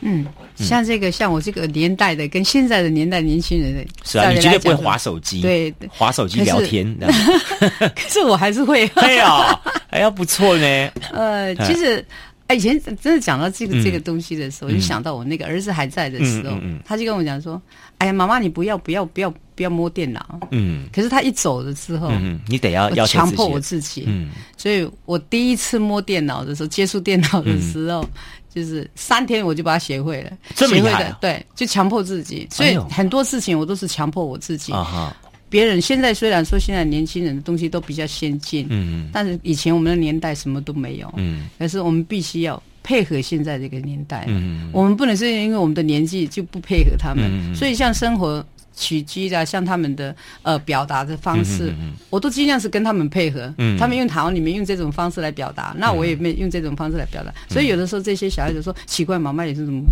[0.00, 0.26] 嗯，
[0.56, 6.96] 像这个像我这个年代的，跟现在的年代年轻人的，是啊，你绝对不会划手机，对，划手机聊天，
[7.94, 10.90] 可是我还是会，对啊，哎呀，不错呢。
[11.12, 12.04] 呃，其实。
[12.46, 17.60] 哎，以前真的讲到这个、嗯、这个东西的时候，我、就想到我那个儿子还在的时候，嗯嗯嗯、他就跟我讲说
[17.96, 24.04] ：“哎呀，妈妈，你不要不要不要不要摸电脑。”嗯，可是他一走了之后，嗯，你得要要强迫我自己。
[24.06, 24.28] 嗯，
[24.58, 28.10] 所以我第一次摸电脑的时候，接触电脑的时候，嗯、
[28.54, 32.46] 就是三天我就把它学会了，这么厉害啊、学会的，对，就强迫自己。
[32.50, 34.70] 所以很多事情我都是强迫我自己。
[34.70, 35.16] 啊哈。
[35.54, 50.12] 别人现在虽然说现在年轻人的东西都比较先进，嗯嗯，但是以前我们的年代什么都没有，嗯，可是我们必须要配合现在这个年代，嗯，我们不能是因为我们的年纪就不配合他们，嗯，所以像生活起居啊，像他们的
[50.42, 59.84] 呃表达的方式，嗯，我都尽量是跟他们配合，嗯，他们用台湾里面用这种方式来表达，那我也没用这种方式来表达，所以有的时候这些小孩子说奇怪，妈妈也是怎么。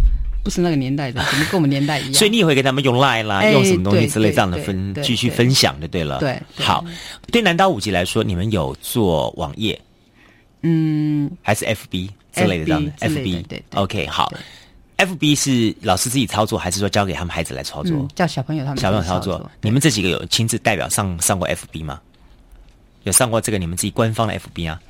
[0.42, 2.14] 不是那个年代的， 怎么跟我们年代一样？
[2.14, 6.18] 所以你也会跟他们用 Line 啦，用什么东西之类这样的分继续分享就对了。
[6.18, 6.84] 对，好，
[7.30, 9.80] 对南岛五级来说，你们有做网页，
[10.62, 13.46] 嗯，还是 FB 之类的这样的 FB？
[13.46, 14.32] 对，OK，好
[14.98, 18.08] ，FB 是老师自己操作，还是说交给他们孩子来操作？
[18.14, 19.50] 叫小朋友他们小朋友操作。
[19.60, 22.00] 你们这几个有亲自代表上上过 FB 吗？
[23.04, 24.80] 有上过这个你们自己官方的 FB 啊？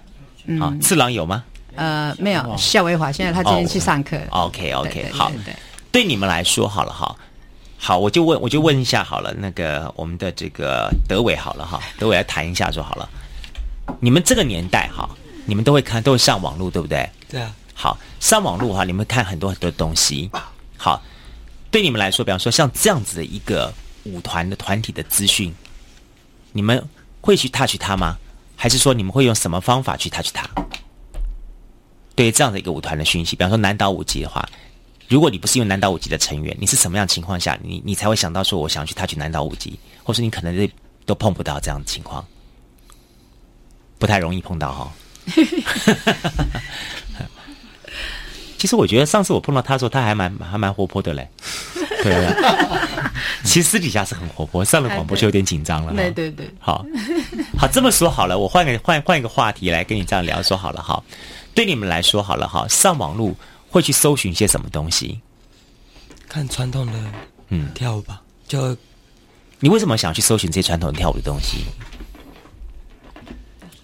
[0.59, 1.45] 好，次郎有吗？
[1.75, 4.19] 呃，没有，夏维华现在他今天去上课。
[4.31, 5.31] OK，OK，好，
[5.91, 7.17] 对你们来说好了哈，
[7.79, 13.09] 好，我就问，我就问一下好了，那个我们的这个德伟好了哈，德伟来谈一下就好了。
[14.01, 15.09] 你们这个年代哈，
[15.47, 17.09] 你们都会看，都会上网络，对不对？
[17.29, 17.55] 对啊。
[17.75, 20.31] 好，上网络哈，你们看很多很多东西。
[20.77, 21.03] 好，
[21.71, 23.73] 对你们来说，比方说像这样子的一个
[24.05, 25.53] 舞团的团体的资讯，
[26.53, 26.87] 你们
[27.21, 28.17] 会去 touch 它吗？
[28.57, 30.49] 还是说你们会用什么方法去 touch 它？
[32.15, 34.49] 对于这样的一个舞团的讯息，比方说南岛舞集的话，
[35.09, 40.73] 如果你不是因为南岛舞集的成员，你是什么样的情况下，你你才会想到说我想去他去南岛舞集，或是你可能都
[41.07, 42.25] 都碰不到这样的情况，
[43.99, 44.93] 不太容易碰到哈。
[48.59, 51.29] 其实我觉得上次我碰到他的时候，他还蛮还蛮活泼的嘞。
[52.03, 53.13] 对啊，
[53.45, 55.93] 其实私底下是很活泼，上了广播就有点紧张了。
[55.95, 56.85] 对对对，好，
[57.59, 61.03] 好这么说好了，我换个换换一个话题来跟你这样聊说好了哈。
[61.55, 63.37] 对你们来说好了哈，上网路
[63.71, 65.21] 会去搜寻些什么东西？
[66.29, 66.93] 看传统的
[67.49, 68.77] 嗯跳舞吧，嗯、就
[69.61, 71.65] 你为什么想去搜寻这些传统的跳舞的东西？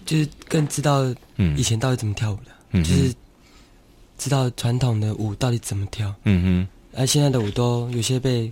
[0.05, 1.03] 就是更知道
[1.35, 3.13] 嗯以前到底怎么跳舞的，嗯，就是
[4.17, 6.67] 知道传统的舞到底怎么跳，嗯哼。
[6.97, 8.51] 而现在的舞都有些被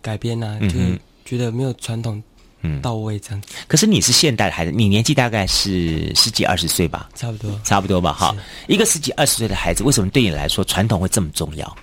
[0.00, 2.22] 改编啊，嗯、哼就觉得没有传统
[2.62, 3.48] 嗯到位这样子。
[3.68, 7.08] 可是你是现代的孩子，你年纪大概是十几二十岁吧？
[7.14, 8.12] 差不多，差不多吧。
[8.12, 8.34] 哈，
[8.66, 11.76] 一个十几二十岁的孩子，为什么对你来说传统会这么重要？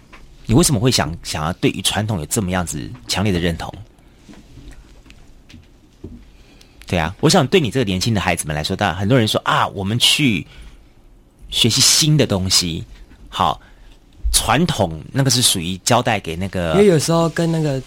[0.45, 3.73] 你为什么会想想要对于传统有这么样子强烈的认同？
[6.85, 10.45] 对啊，我想对你这个年轻的孩子们来说，当然很多人说啊，我们去
[11.49, 12.83] 学习新的东西，
[13.29, 13.59] 好，
[14.31, 17.81] 传统那个是属于交代给那个，因为有时候跟那个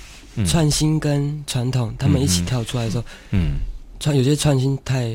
[0.44, 3.58] 创新跟传统、嗯、他们一起跳出来的时候，嗯，
[4.00, 5.14] 创有些创新太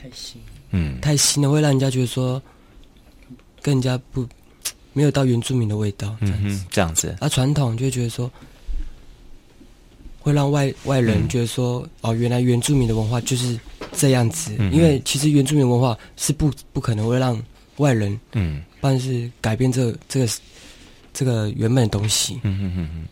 [0.00, 2.40] 太新，嗯，太新了，会让人家觉得说
[3.60, 4.26] 跟人家不
[4.92, 8.30] 没有到原住民的味道，这样子，嗯、这样子，而传统就会觉得说。
[10.22, 13.58] 会让外外人觉得说，嗯、哦，原来原住民的文化就是
[13.90, 14.54] 这样子。
[14.58, 17.42] 嗯、因为其实原住民文化是不不可能会让
[17.78, 20.28] 外人，嗯，但是改变这、这个
[21.14, 22.38] 这个原本的东西。
[22.42, 23.04] 嗯哼哼哼。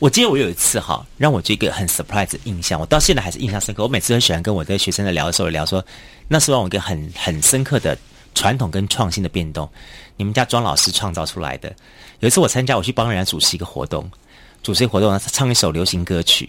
[0.00, 3.82] 我记得我有一次哈，让我这个很 surprise 的印象，我到现在还是印象深刻。
[3.82, 5.84] 我每次很喜欢跟我的学生在聊的时候聊说，
[6.28, 7.96] 那是让我一个很很深刻的
[8.34, 9.68] 传统跟创新的变动。
[10.16, 11.74] 你们家庄老师创造出来的。
[12.20, 14.10] 有一次我参加，我去帮人家主持一个活动。
[14.62, 16.48] 主持活动呢，唱一首流行歌曲。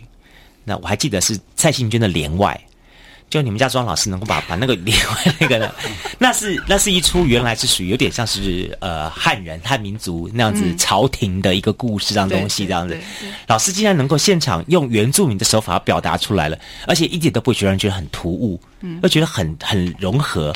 [0.63, 2.59] 那我还记得是蔡幸娟的《帘外》，
[3.29, 5.69] 就你们家庄老师能够把把那个连外那个呢，
[6.19, 12.97] 那是那是一出原来是属于有点像是呃汉人汉民族那样子朝廷的一个故事这样东西这样子。
[13.47, 16.57] 老师竟然能够现场用原住民的手法表达出来了，
[16.87, 20.55] 而且一点都不会觉得人觉得很突兀，嗯，而觉得很很融合。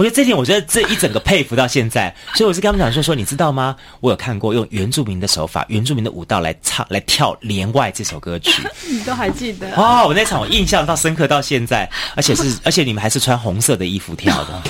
[0.00, 3.76] 我觉得这点，我觉得这一整个佩服到现在，所以我是跟他们讲说说，你知道吗？
[4.00, 9.70] 我有看过用原住民的手法、原住民的舞蹈来唱、来跳《连外》这首歌曲， 你都还记得？
[9.76, 11.86] 哦，我那场我印象到深刻到现在，
[12.16, 14.62] 而且是而且你们还是穿红色的衣服跳的，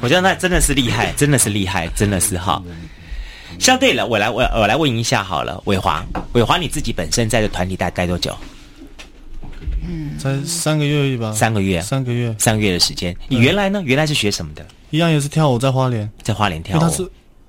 [0.00, 2.60] 我觉得那真的是厉害，真的是厉害，真的是哈。
[3.60, 8.36] 相对了，我来我我来问一下好了，伟华，伟华你自己本身在这团体待待多久？
[9.86, 11.32] 嗯，才三个月而已吧。
[11.32, 13.16] 三个月，三个月，三个月的时间。
[13.28, 13.82] 你原来呢？
[13.84, 14.64] 原来是学什么的？
[14.90, 16.80] 一样也是跳舞，在花莲，在花莲跳舞。
[16.80, 17.08] 她是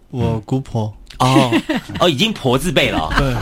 [0.10, 1.52] 我姑婆哦
[2.00, 3.10] 哦，已经婆字辈了。
[3.18, 3.34] 对，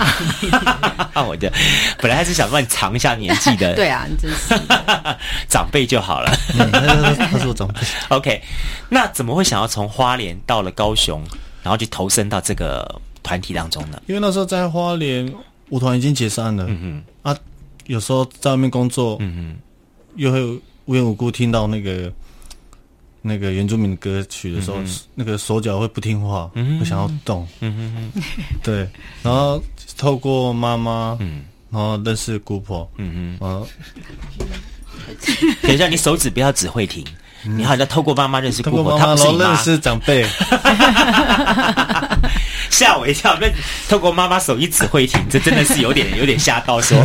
[1.23, 1.51] 我的
[1.99, 3.73] 本来还是想帮你藏一下年纪的。
[3.75, 4.62] 对啊，你真是
[5.47, 6.32] 长辈就好了。
[6.51, 7.75] 他是我长辈。
[8.10, 8.41] OK，
[8.89, 11.21] 那怎么会想要从花莲到了高雄，
[11.62, 14.01] 然后去投身到这个团体当中呢？
[14.08, 15.32] 因为那时候在花莲
[15.69, 16.65] 舞团已经解散了。
[16.67, 17.38] 嗯嗯啊。
[17.86, 19.56] 有时候在外面工作，嗯嗯，
[20.15, 20.43] 又会
[20.86, 22.12] 无缘无故听到那个
[23.22, 28.22] 那个原住民歌曲的时候，嗯、那个手脚会不听话，嗯、会想要动，嗯哼
[28.63, 28.88] 对，
[29.22, 29.62] 然后
[29.98, 33.67] 透过妈妈，嗯，然后认识姑婆，嗯哼，然后
[35.62, 37.06] 等一下，你手指不要只会停，
[37.46, 40.26] 嗯、你好像透过妈妈认识姑婆，他不是认识长辈。
[42.73, 43.38] 吓我一跳！
[43.39, 43.47] 那
[43.88, 46.97] 透过妈妈手一指挥停，这真的是有点有点吓到说，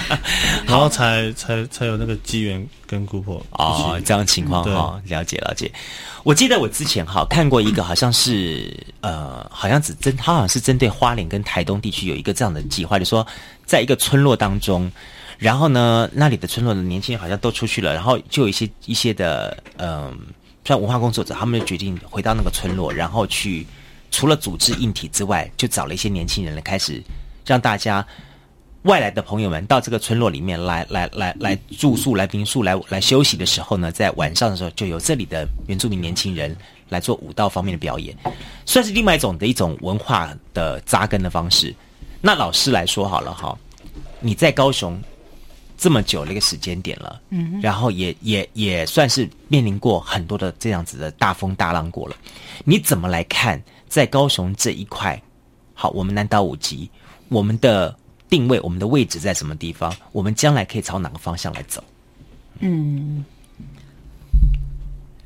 [0.66, 5.70] 然后才才才有那个机缘跟姑婆哦，这样情况哈、哦，了解了解。
[6.22, 13.26] 我记得我之前哈看过一个，好像是呃，好像只针，他好像是针对花莲跟台东地区有一个这样的计划，就说
[13.66, 14.90] 在一个村落当中，
[15.36, 20.14] 然后呢，那里的村落的年轻人好像都出去了，然后就有一些一些的嗯、呃，
[20.64, 23.66] 像文化工作者，他们就决定回到那个村落，然后去。
[24.14, 27.02] 除了组织硬体之外，就找了一些年轻人来开始，
[27.44, 28.06] 让大家
[28.82, 36.56] 外来的朋友们到这个村落里面来，来，来，来住宿、来民宿、来来休息的时候呢，在晚上的时候，就由这里的原住民年轻人
[36.90, 38.16] 来做舞蹈方面的表演，
[38.64, 41.74] 算是另外一种的一种文化的扎根的方式。
[42.20, 43.58] 那老师来说好了哈，
[44.20, 44.96] 你在高雄
[45.76, 52.14] 这么久的一个时间点了，嗯，然后也也也算是面临过很多的这样子的大风大浪过了，
[52.64, 53.60] 你怎么来看？
[53.94, 55.22] 在高雄这一块，
[55.72, 56.90] 好，我们南岛五级，
[57.28, 57.96] 我们的
[58.28, 59.94] 定位，我们的位置在什么地方？
[60.10, 61.80] 我们将来可以朝哪个方向来走？
[62.58, 63.24] 嗯，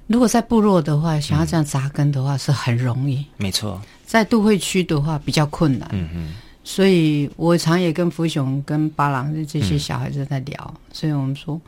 [0.07, 3.81] 如果在部落的话，想要这样扎根的话是很容易，嗯、没错。
[4.04, 6.35] 在都会区的话比较困难，嗯嗯。
[6.62, 11.59] 所以我常也跟福雄、跟巴郎的这些小孩子在聊，嗯、所以我们说。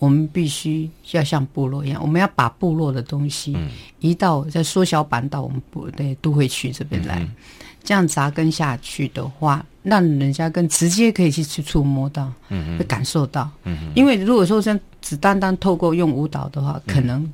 [0.00, 3.56] 我们必须要像部落一样，我们要把部落的东西
[4.00, 7.20] 移到再缩小版到我们部对都会区这边来。
[7.20, 7.28] 嗯、
[7.84, 17.30] 这样扎根下去的话，让人家更直接可以去去触摸到，嗯，会感受到，嗯，因为如果说像只单单透过用舞蹈的话，可能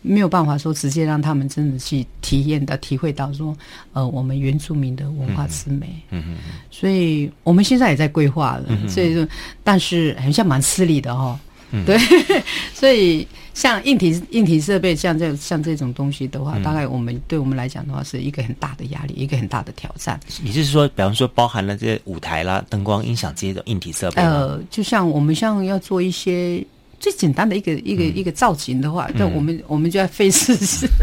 [0.00, 3.54] 没有办法说直接让他们真的去体验到、体会到说，
[3.92, 6.24] 呃，我们原住民的文化之美，嗯。
[6.28, 6.36] 嗯，
[6.70, 9.28] 所以我们现在也在规划了，所以说，
[9.62, 11.38] 但是好像蛮吃力的哦。
[11.84, 11.98] 对，
[12.74, 20.18] 所以像硬体硬体设备，像这像这种东西的话，大概我们对我们来讲的话，是一个很大的压力，一个很大的挑战。
[20.42, 24.22] 你是说，比方说，包含了这些舞台啦、灯光、音响这些的硬体设备？
[24.22, 26.64] 呃，就像我们像要做一些
[27.00, 30.56] 最简单的一个一个一个造型的话，那我们我们就要费事。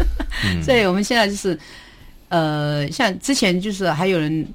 [0.62, 1.58] 所以我们现在就是，
[2.28, 4.46] 呃，像之前就是还有人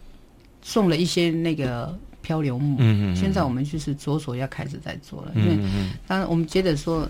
[0.63, 1.97] 送了一些那个。
[2.27, 5.57] 漂流木，嗯嗯，现在我们就是着手要开始在做了，因为
[6.05, 7.09] 当然我们觉得说，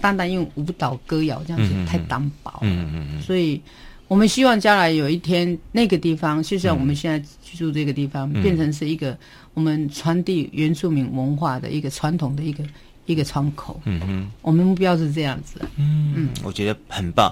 [0.00, 3.60] 单单用舞蹈歌谣这样子太单薄，嗯嗯嗯，所以
[4.06, 9.18] 我们希望将来有一天那个地方，就像我们现在居住这个地方，变成是一个
[9.54, 12.62] 我们传递原住民文化的一个传统的一个
[13.06, 17.28] 一个窗口，嗯嗯，我们目标是这样子，嗯嗯，我觉得很棒。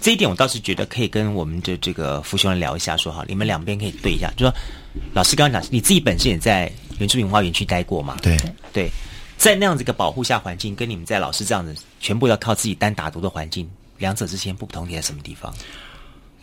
[0.00, 4.54] 这一点我倒是觉得可以跟我们的这个福兄聊一下，说好，你们两边可以对一下，就说
[5.12, 8.16] 老师刚刚讲，你自己本身也在原住民文化园区待过嘛？
[8.22, 8.36] 对
[8.72, 8.90] 对，
[9.36, 15.54] 在那样子一个保护下环境，跟你们在老师这样子全部要靠自己单打独的环境，两者之间不同点在什么地方？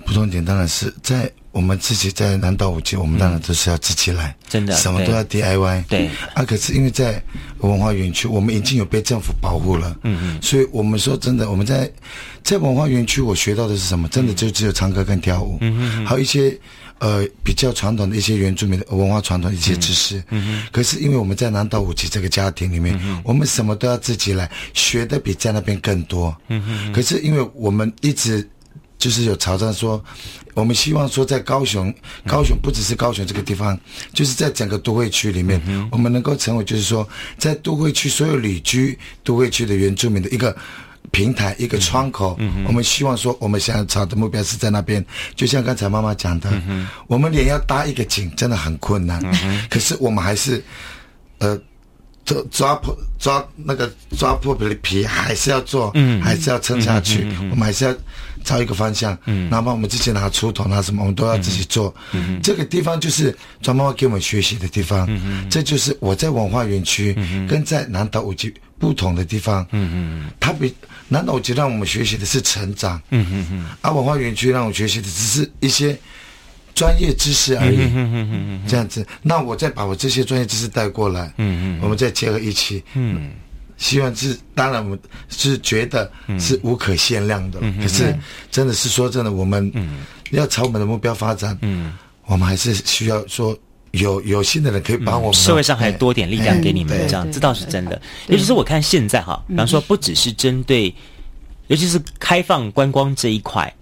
[0.08, 5.84] 不同点当然是在我们自己在南岛五级，我们当然都是要自己来，真的什么都要 DIY。
[5.89, 7.22] 对啊，可是因为在
[7.60, 11.91] 文化园区，我们已经有被政府保护了，嗯嗯，所以我们说真的，我们在
[12.41, 14.08] 在文化园区，我学到的是什么？
[14.08, 16.58] 真的就只有唱歌跟跳舞，嗯嗯，还有一些
[16.99, 20.64] 呃比较传统的一些原住民的文化传统的一些知识，嗯嗯。
[20.72, 26.93] 可是因为我们在南岛五级这个家庭里面，我们什么都要自己来，学的比在那边更多，嗯嗯。
[26.93, 28.47] 可是因为我们一直。
[28.98, 30.04] 就是有朝着说，
[30.54, 31.93] 我们希望说，在高雄，
[32.26, 33.80] 高雄不只是高雄这个地方，
[34.14, 40.56] 就是在整个都会区里面，我们能够成为，就是说，在都会区所有旅居都会区的原住民的一个
[41.12, 42.38] 平台，一个窗口。
[42.66, 45.06] 我们希望说，我们想要朝的目标是在那边。
[45.36, 46.52] 就像刚才妈妈讲的，
[47.08, 49.22] 我们连要搭一个井真的很困难，
[49.70, 50.64] 可是我们还是，
[51.38, 51.60] 呃。
[52.28, 57.26] 抓抓破抓那个抓破皮的皮还是要做，嗯，还是要撑下去。
[57.50, 57.95] 我们还是要
[58.48, 61.93] 找一个方向，嗯，哪怕我们自己拿锄头拿什么，我们都要自己做。
[62.14, 65.06] 嗯，嗯这个地方就是庄妈妈给我们学习的地方。
[65.10, 67.14] 嗯嗯，这就是我在文化园区
[67.50, 69.68] 跟在南岛五级不同的地方。
[69.72, 70.74] 嗯嗯，它比
[71.10, 73.02] 南岛五级让我们学习的是成长。
[73.10, 75.98] 嗯嗯嗯，而文化园区让我学习的只是一些。
[76.78, 79.04] 专业知识而已，嗯嗯嗯嗯，这样子。
[79.24, 83.32] 那我再把我这些专业知识带过来，嗯嗯，我们再结合一起，嗯，
[83.78, 84.99] 希望是当然，我们
[85.30, 87.59] 是觉得是无可限量的。
[87.82, 88.15] 可是
[88.51, 89.71] 真的是说真的，我们
[90.32, 91.93] 要朝我们的目标发展，嗯，
[92.25, 93.57] 我们还是需要说
[93.91, 95.34] 有有心的人可以帮我们。
[95.34, 98.01] 社会上还多点力量给你们，这样这倒是真的。
[98.28, 100.93] 尤其是我看现在哈，比方说不只是针对，
[101.67, 103.73] 尤其是开放观光这一块。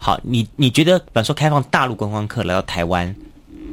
[0.00, 3.12] 好，你你觉得，比方说开放大陆观光客来到台湾，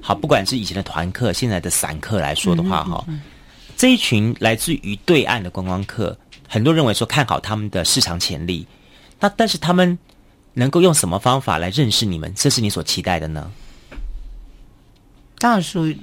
[0.01, 3.21] 好，不管是以前的团客，现在的散客来说的话，哈、嗯，嗯嗯、
[3.75, 6.17] 这一群来自于对岸的观光客，
[6.47, 8.65] 很多认为说看好他们的市场潜力，
[9.19, 9.97] 那但是他们
[10.53, 12.33] 能够用什么方法来认识你们？
[12.35, 13.51] 这是你所期待的呢？
[15.39, 15.95] 当然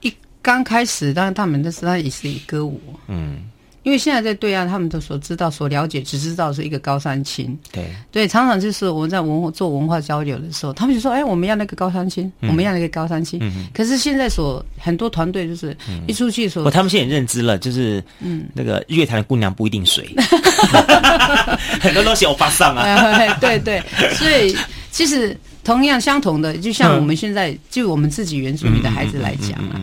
[0.00, 3.50] 一刚开始，当然他们都是他也是以歌舞，嗯。
[3.82, 7.56] 因为现在在对岸，他们都所知道、所了解，只知道是一个高山青。
[7.72, 13.38] 对对，常常就是我们在文化做文化交流的时候，他们就说：“哎，我们要那个高山青，嗯、我们要那个高山青。
[13.42, 15.76] 嗯”可是现在所很多团队就是
[16.06, 20.08] 一出去的时候，我、嗯、他们现在也认知了，就是嗯，那个乐坛的姑娘不一定水，
[21.80, 23.34] 很多东西我发上啊。
[23.40, 23.82] 对对，
[24.14, 24.56] 所以
[24.90, 25.36] 其实。
[25.64, 29.76] 同样相同的，就像我们现在，就我们自己原住民的孩子来讲啊，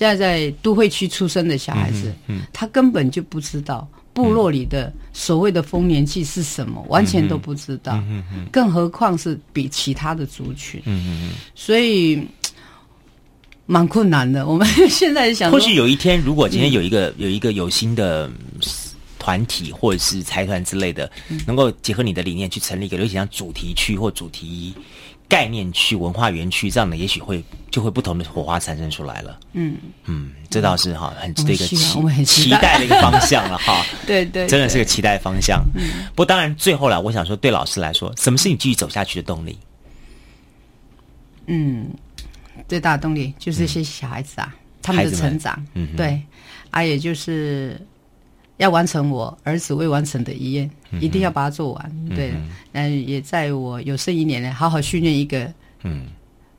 [0.00, 2.10] 现在在都会区出生的小孩子，
[2.54, 8.02] 他根本就不知道部落里的所谓的丰年祭是什么，完全都不知道，
[8.50, 12.18] 更何况是比其他的族群，嗯嗯嗯所以
[13.66, 14.46] 蛮困难的。
[14.46, 18.30] 我们现在想，或许有一天，如果今天有一个有一个有心的
[19.18, 21.12] 团体或者是财团之类的，
[21.46, 24.74] 能够结合你的理念去成立一个，有点像主题区或主题。
[25.30, 29.38] 概念区、文化园区这样的，也许会就会不同的火花产生出来了。
[29.52, 31.76] 嗯嗯，这倒是哈，很值得一个期
[32.24, 33.86] 期待的一个方向了哈。
[34.04, 35.64] 对对，真的是个期待的方向。
[35.76, 39.56] 嗯，不过当然最后来，我想说，对老师来说，什么是你继续走下去的动力？
[41.46, 41.88] 嗯，
[42.68, 44.52] 最大的动力就是这些小孩子啊，
[44.82, 45.64] 他们的成长。
[45.74, 46.20] 嗯，对，
[46.70, 47.80] 啊，也就是。
[48.60, 52.08] 要完成我儿子未完成的遗愿，一定要把它做完。
[52.14, 52.34] 对，
[52.72, 55.50] 嗯，也在我有生一年呢，好好训练一个，
[55.82, 56.06] 嗯，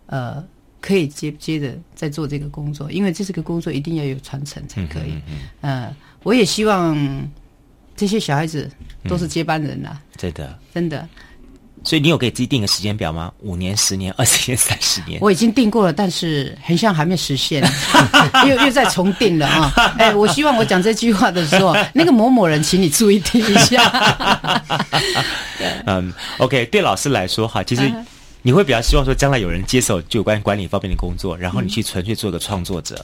[0.07, 0.43] 呃，
[0.81, 5.13] 可以接接着在做这个工作，因为这是个工作，一定要有传承才可以。
[5.61, 5.93] 嗯，
[6.23, 6.97] 我也希望
[7.95, 8.67] 这些小孩子
[9.07, 10.01] 都是接班人呐、啊。
[10.17, 11.07] 对、嗯、的，真的。
[11.84, 13.32] 所以你有给自己定个时间表吗？
[13.39, 15.19] 五年、十年、二十年、 三十年？
[15.19, 17.63] 我已经定过了，但是很像还没实现，
[18.47, 19.73] 又又在重定了啊！
[19.97, 24.61] 哎，我希望我讲这句话的时候，那个某某人，请你注意听一下。
[25.88, 27.91] 嗯，OK，对老师来说哈，其实
[28.43, 33.03] 你会比较希望说，将来有人接手就有关管理方面的工作，然后你去纯粹做个创作者。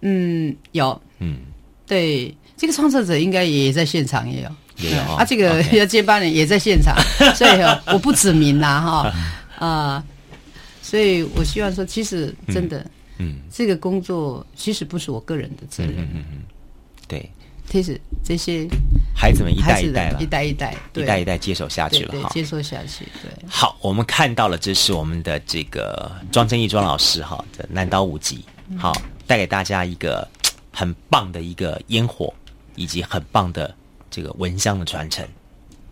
[0.00, 1.40] 嗯，有，嗯，
[1.86, 4.48] 对，这个创作者应该也在现场也有。
[4.80, 6.96] 也有啊，这个要接班人也在现场，
[7.34, 7.50] 所以
[7.92, 9.12] 我不指名啦哈
[9.58, 10.04] 啊，
[10.82, 12.84] 所以我希望说，其实真的，
[13.18, 16.42] 嗯，这个工作其实不是我个人的责任，嗯嗯，
[17.06, 17.30] 对，
[17.68, 18.66] 其实这些
[19.14, 23.30] 孩子们一代一代了，一代一代，一代一代接手下去了哈，接受下去，对。
[23.48, 28.44] 好，我们看到了，这是我们的这个庄正义庄老师哈的南岛五级，
[28.78, 28.92] 好，
[29.26, 30.26] 带给大家一个
[30.72, 32.32] 很棒的一个烟火，
[32.76, 33.74] 以及很棒的。
[34.10, 35.24] 这个蚊香的传承，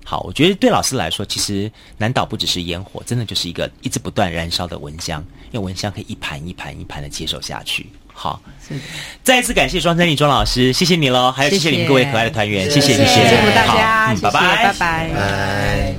[0.05, 7.89] 好，我觉得对老师来说，其实南岛不只是烟火，真的就是一个一直不断燃烧的蚊香，因为蚊香可以一盘一盘一盘的接手下去。
[8.13, 8.41] 好，
[9.23, 15.95] 再一次感谢庄正义庄老师，谢谢你喽，还有谢谢你们各位可爱的团员，谢谢谢谢，大家，拜拜拜拜拜。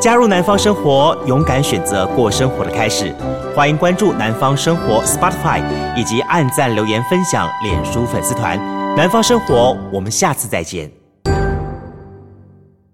[0.00, 3.12] 加入南方生活，勇敢选择过生活的开始，
[3.56, 5.62] 欢迎关注南方生活 Spotify
[5.96, 8.83] 以及按赞留言分享脸书粉丝团。
[8.96, 10.88] 南方生活，我们下次再见。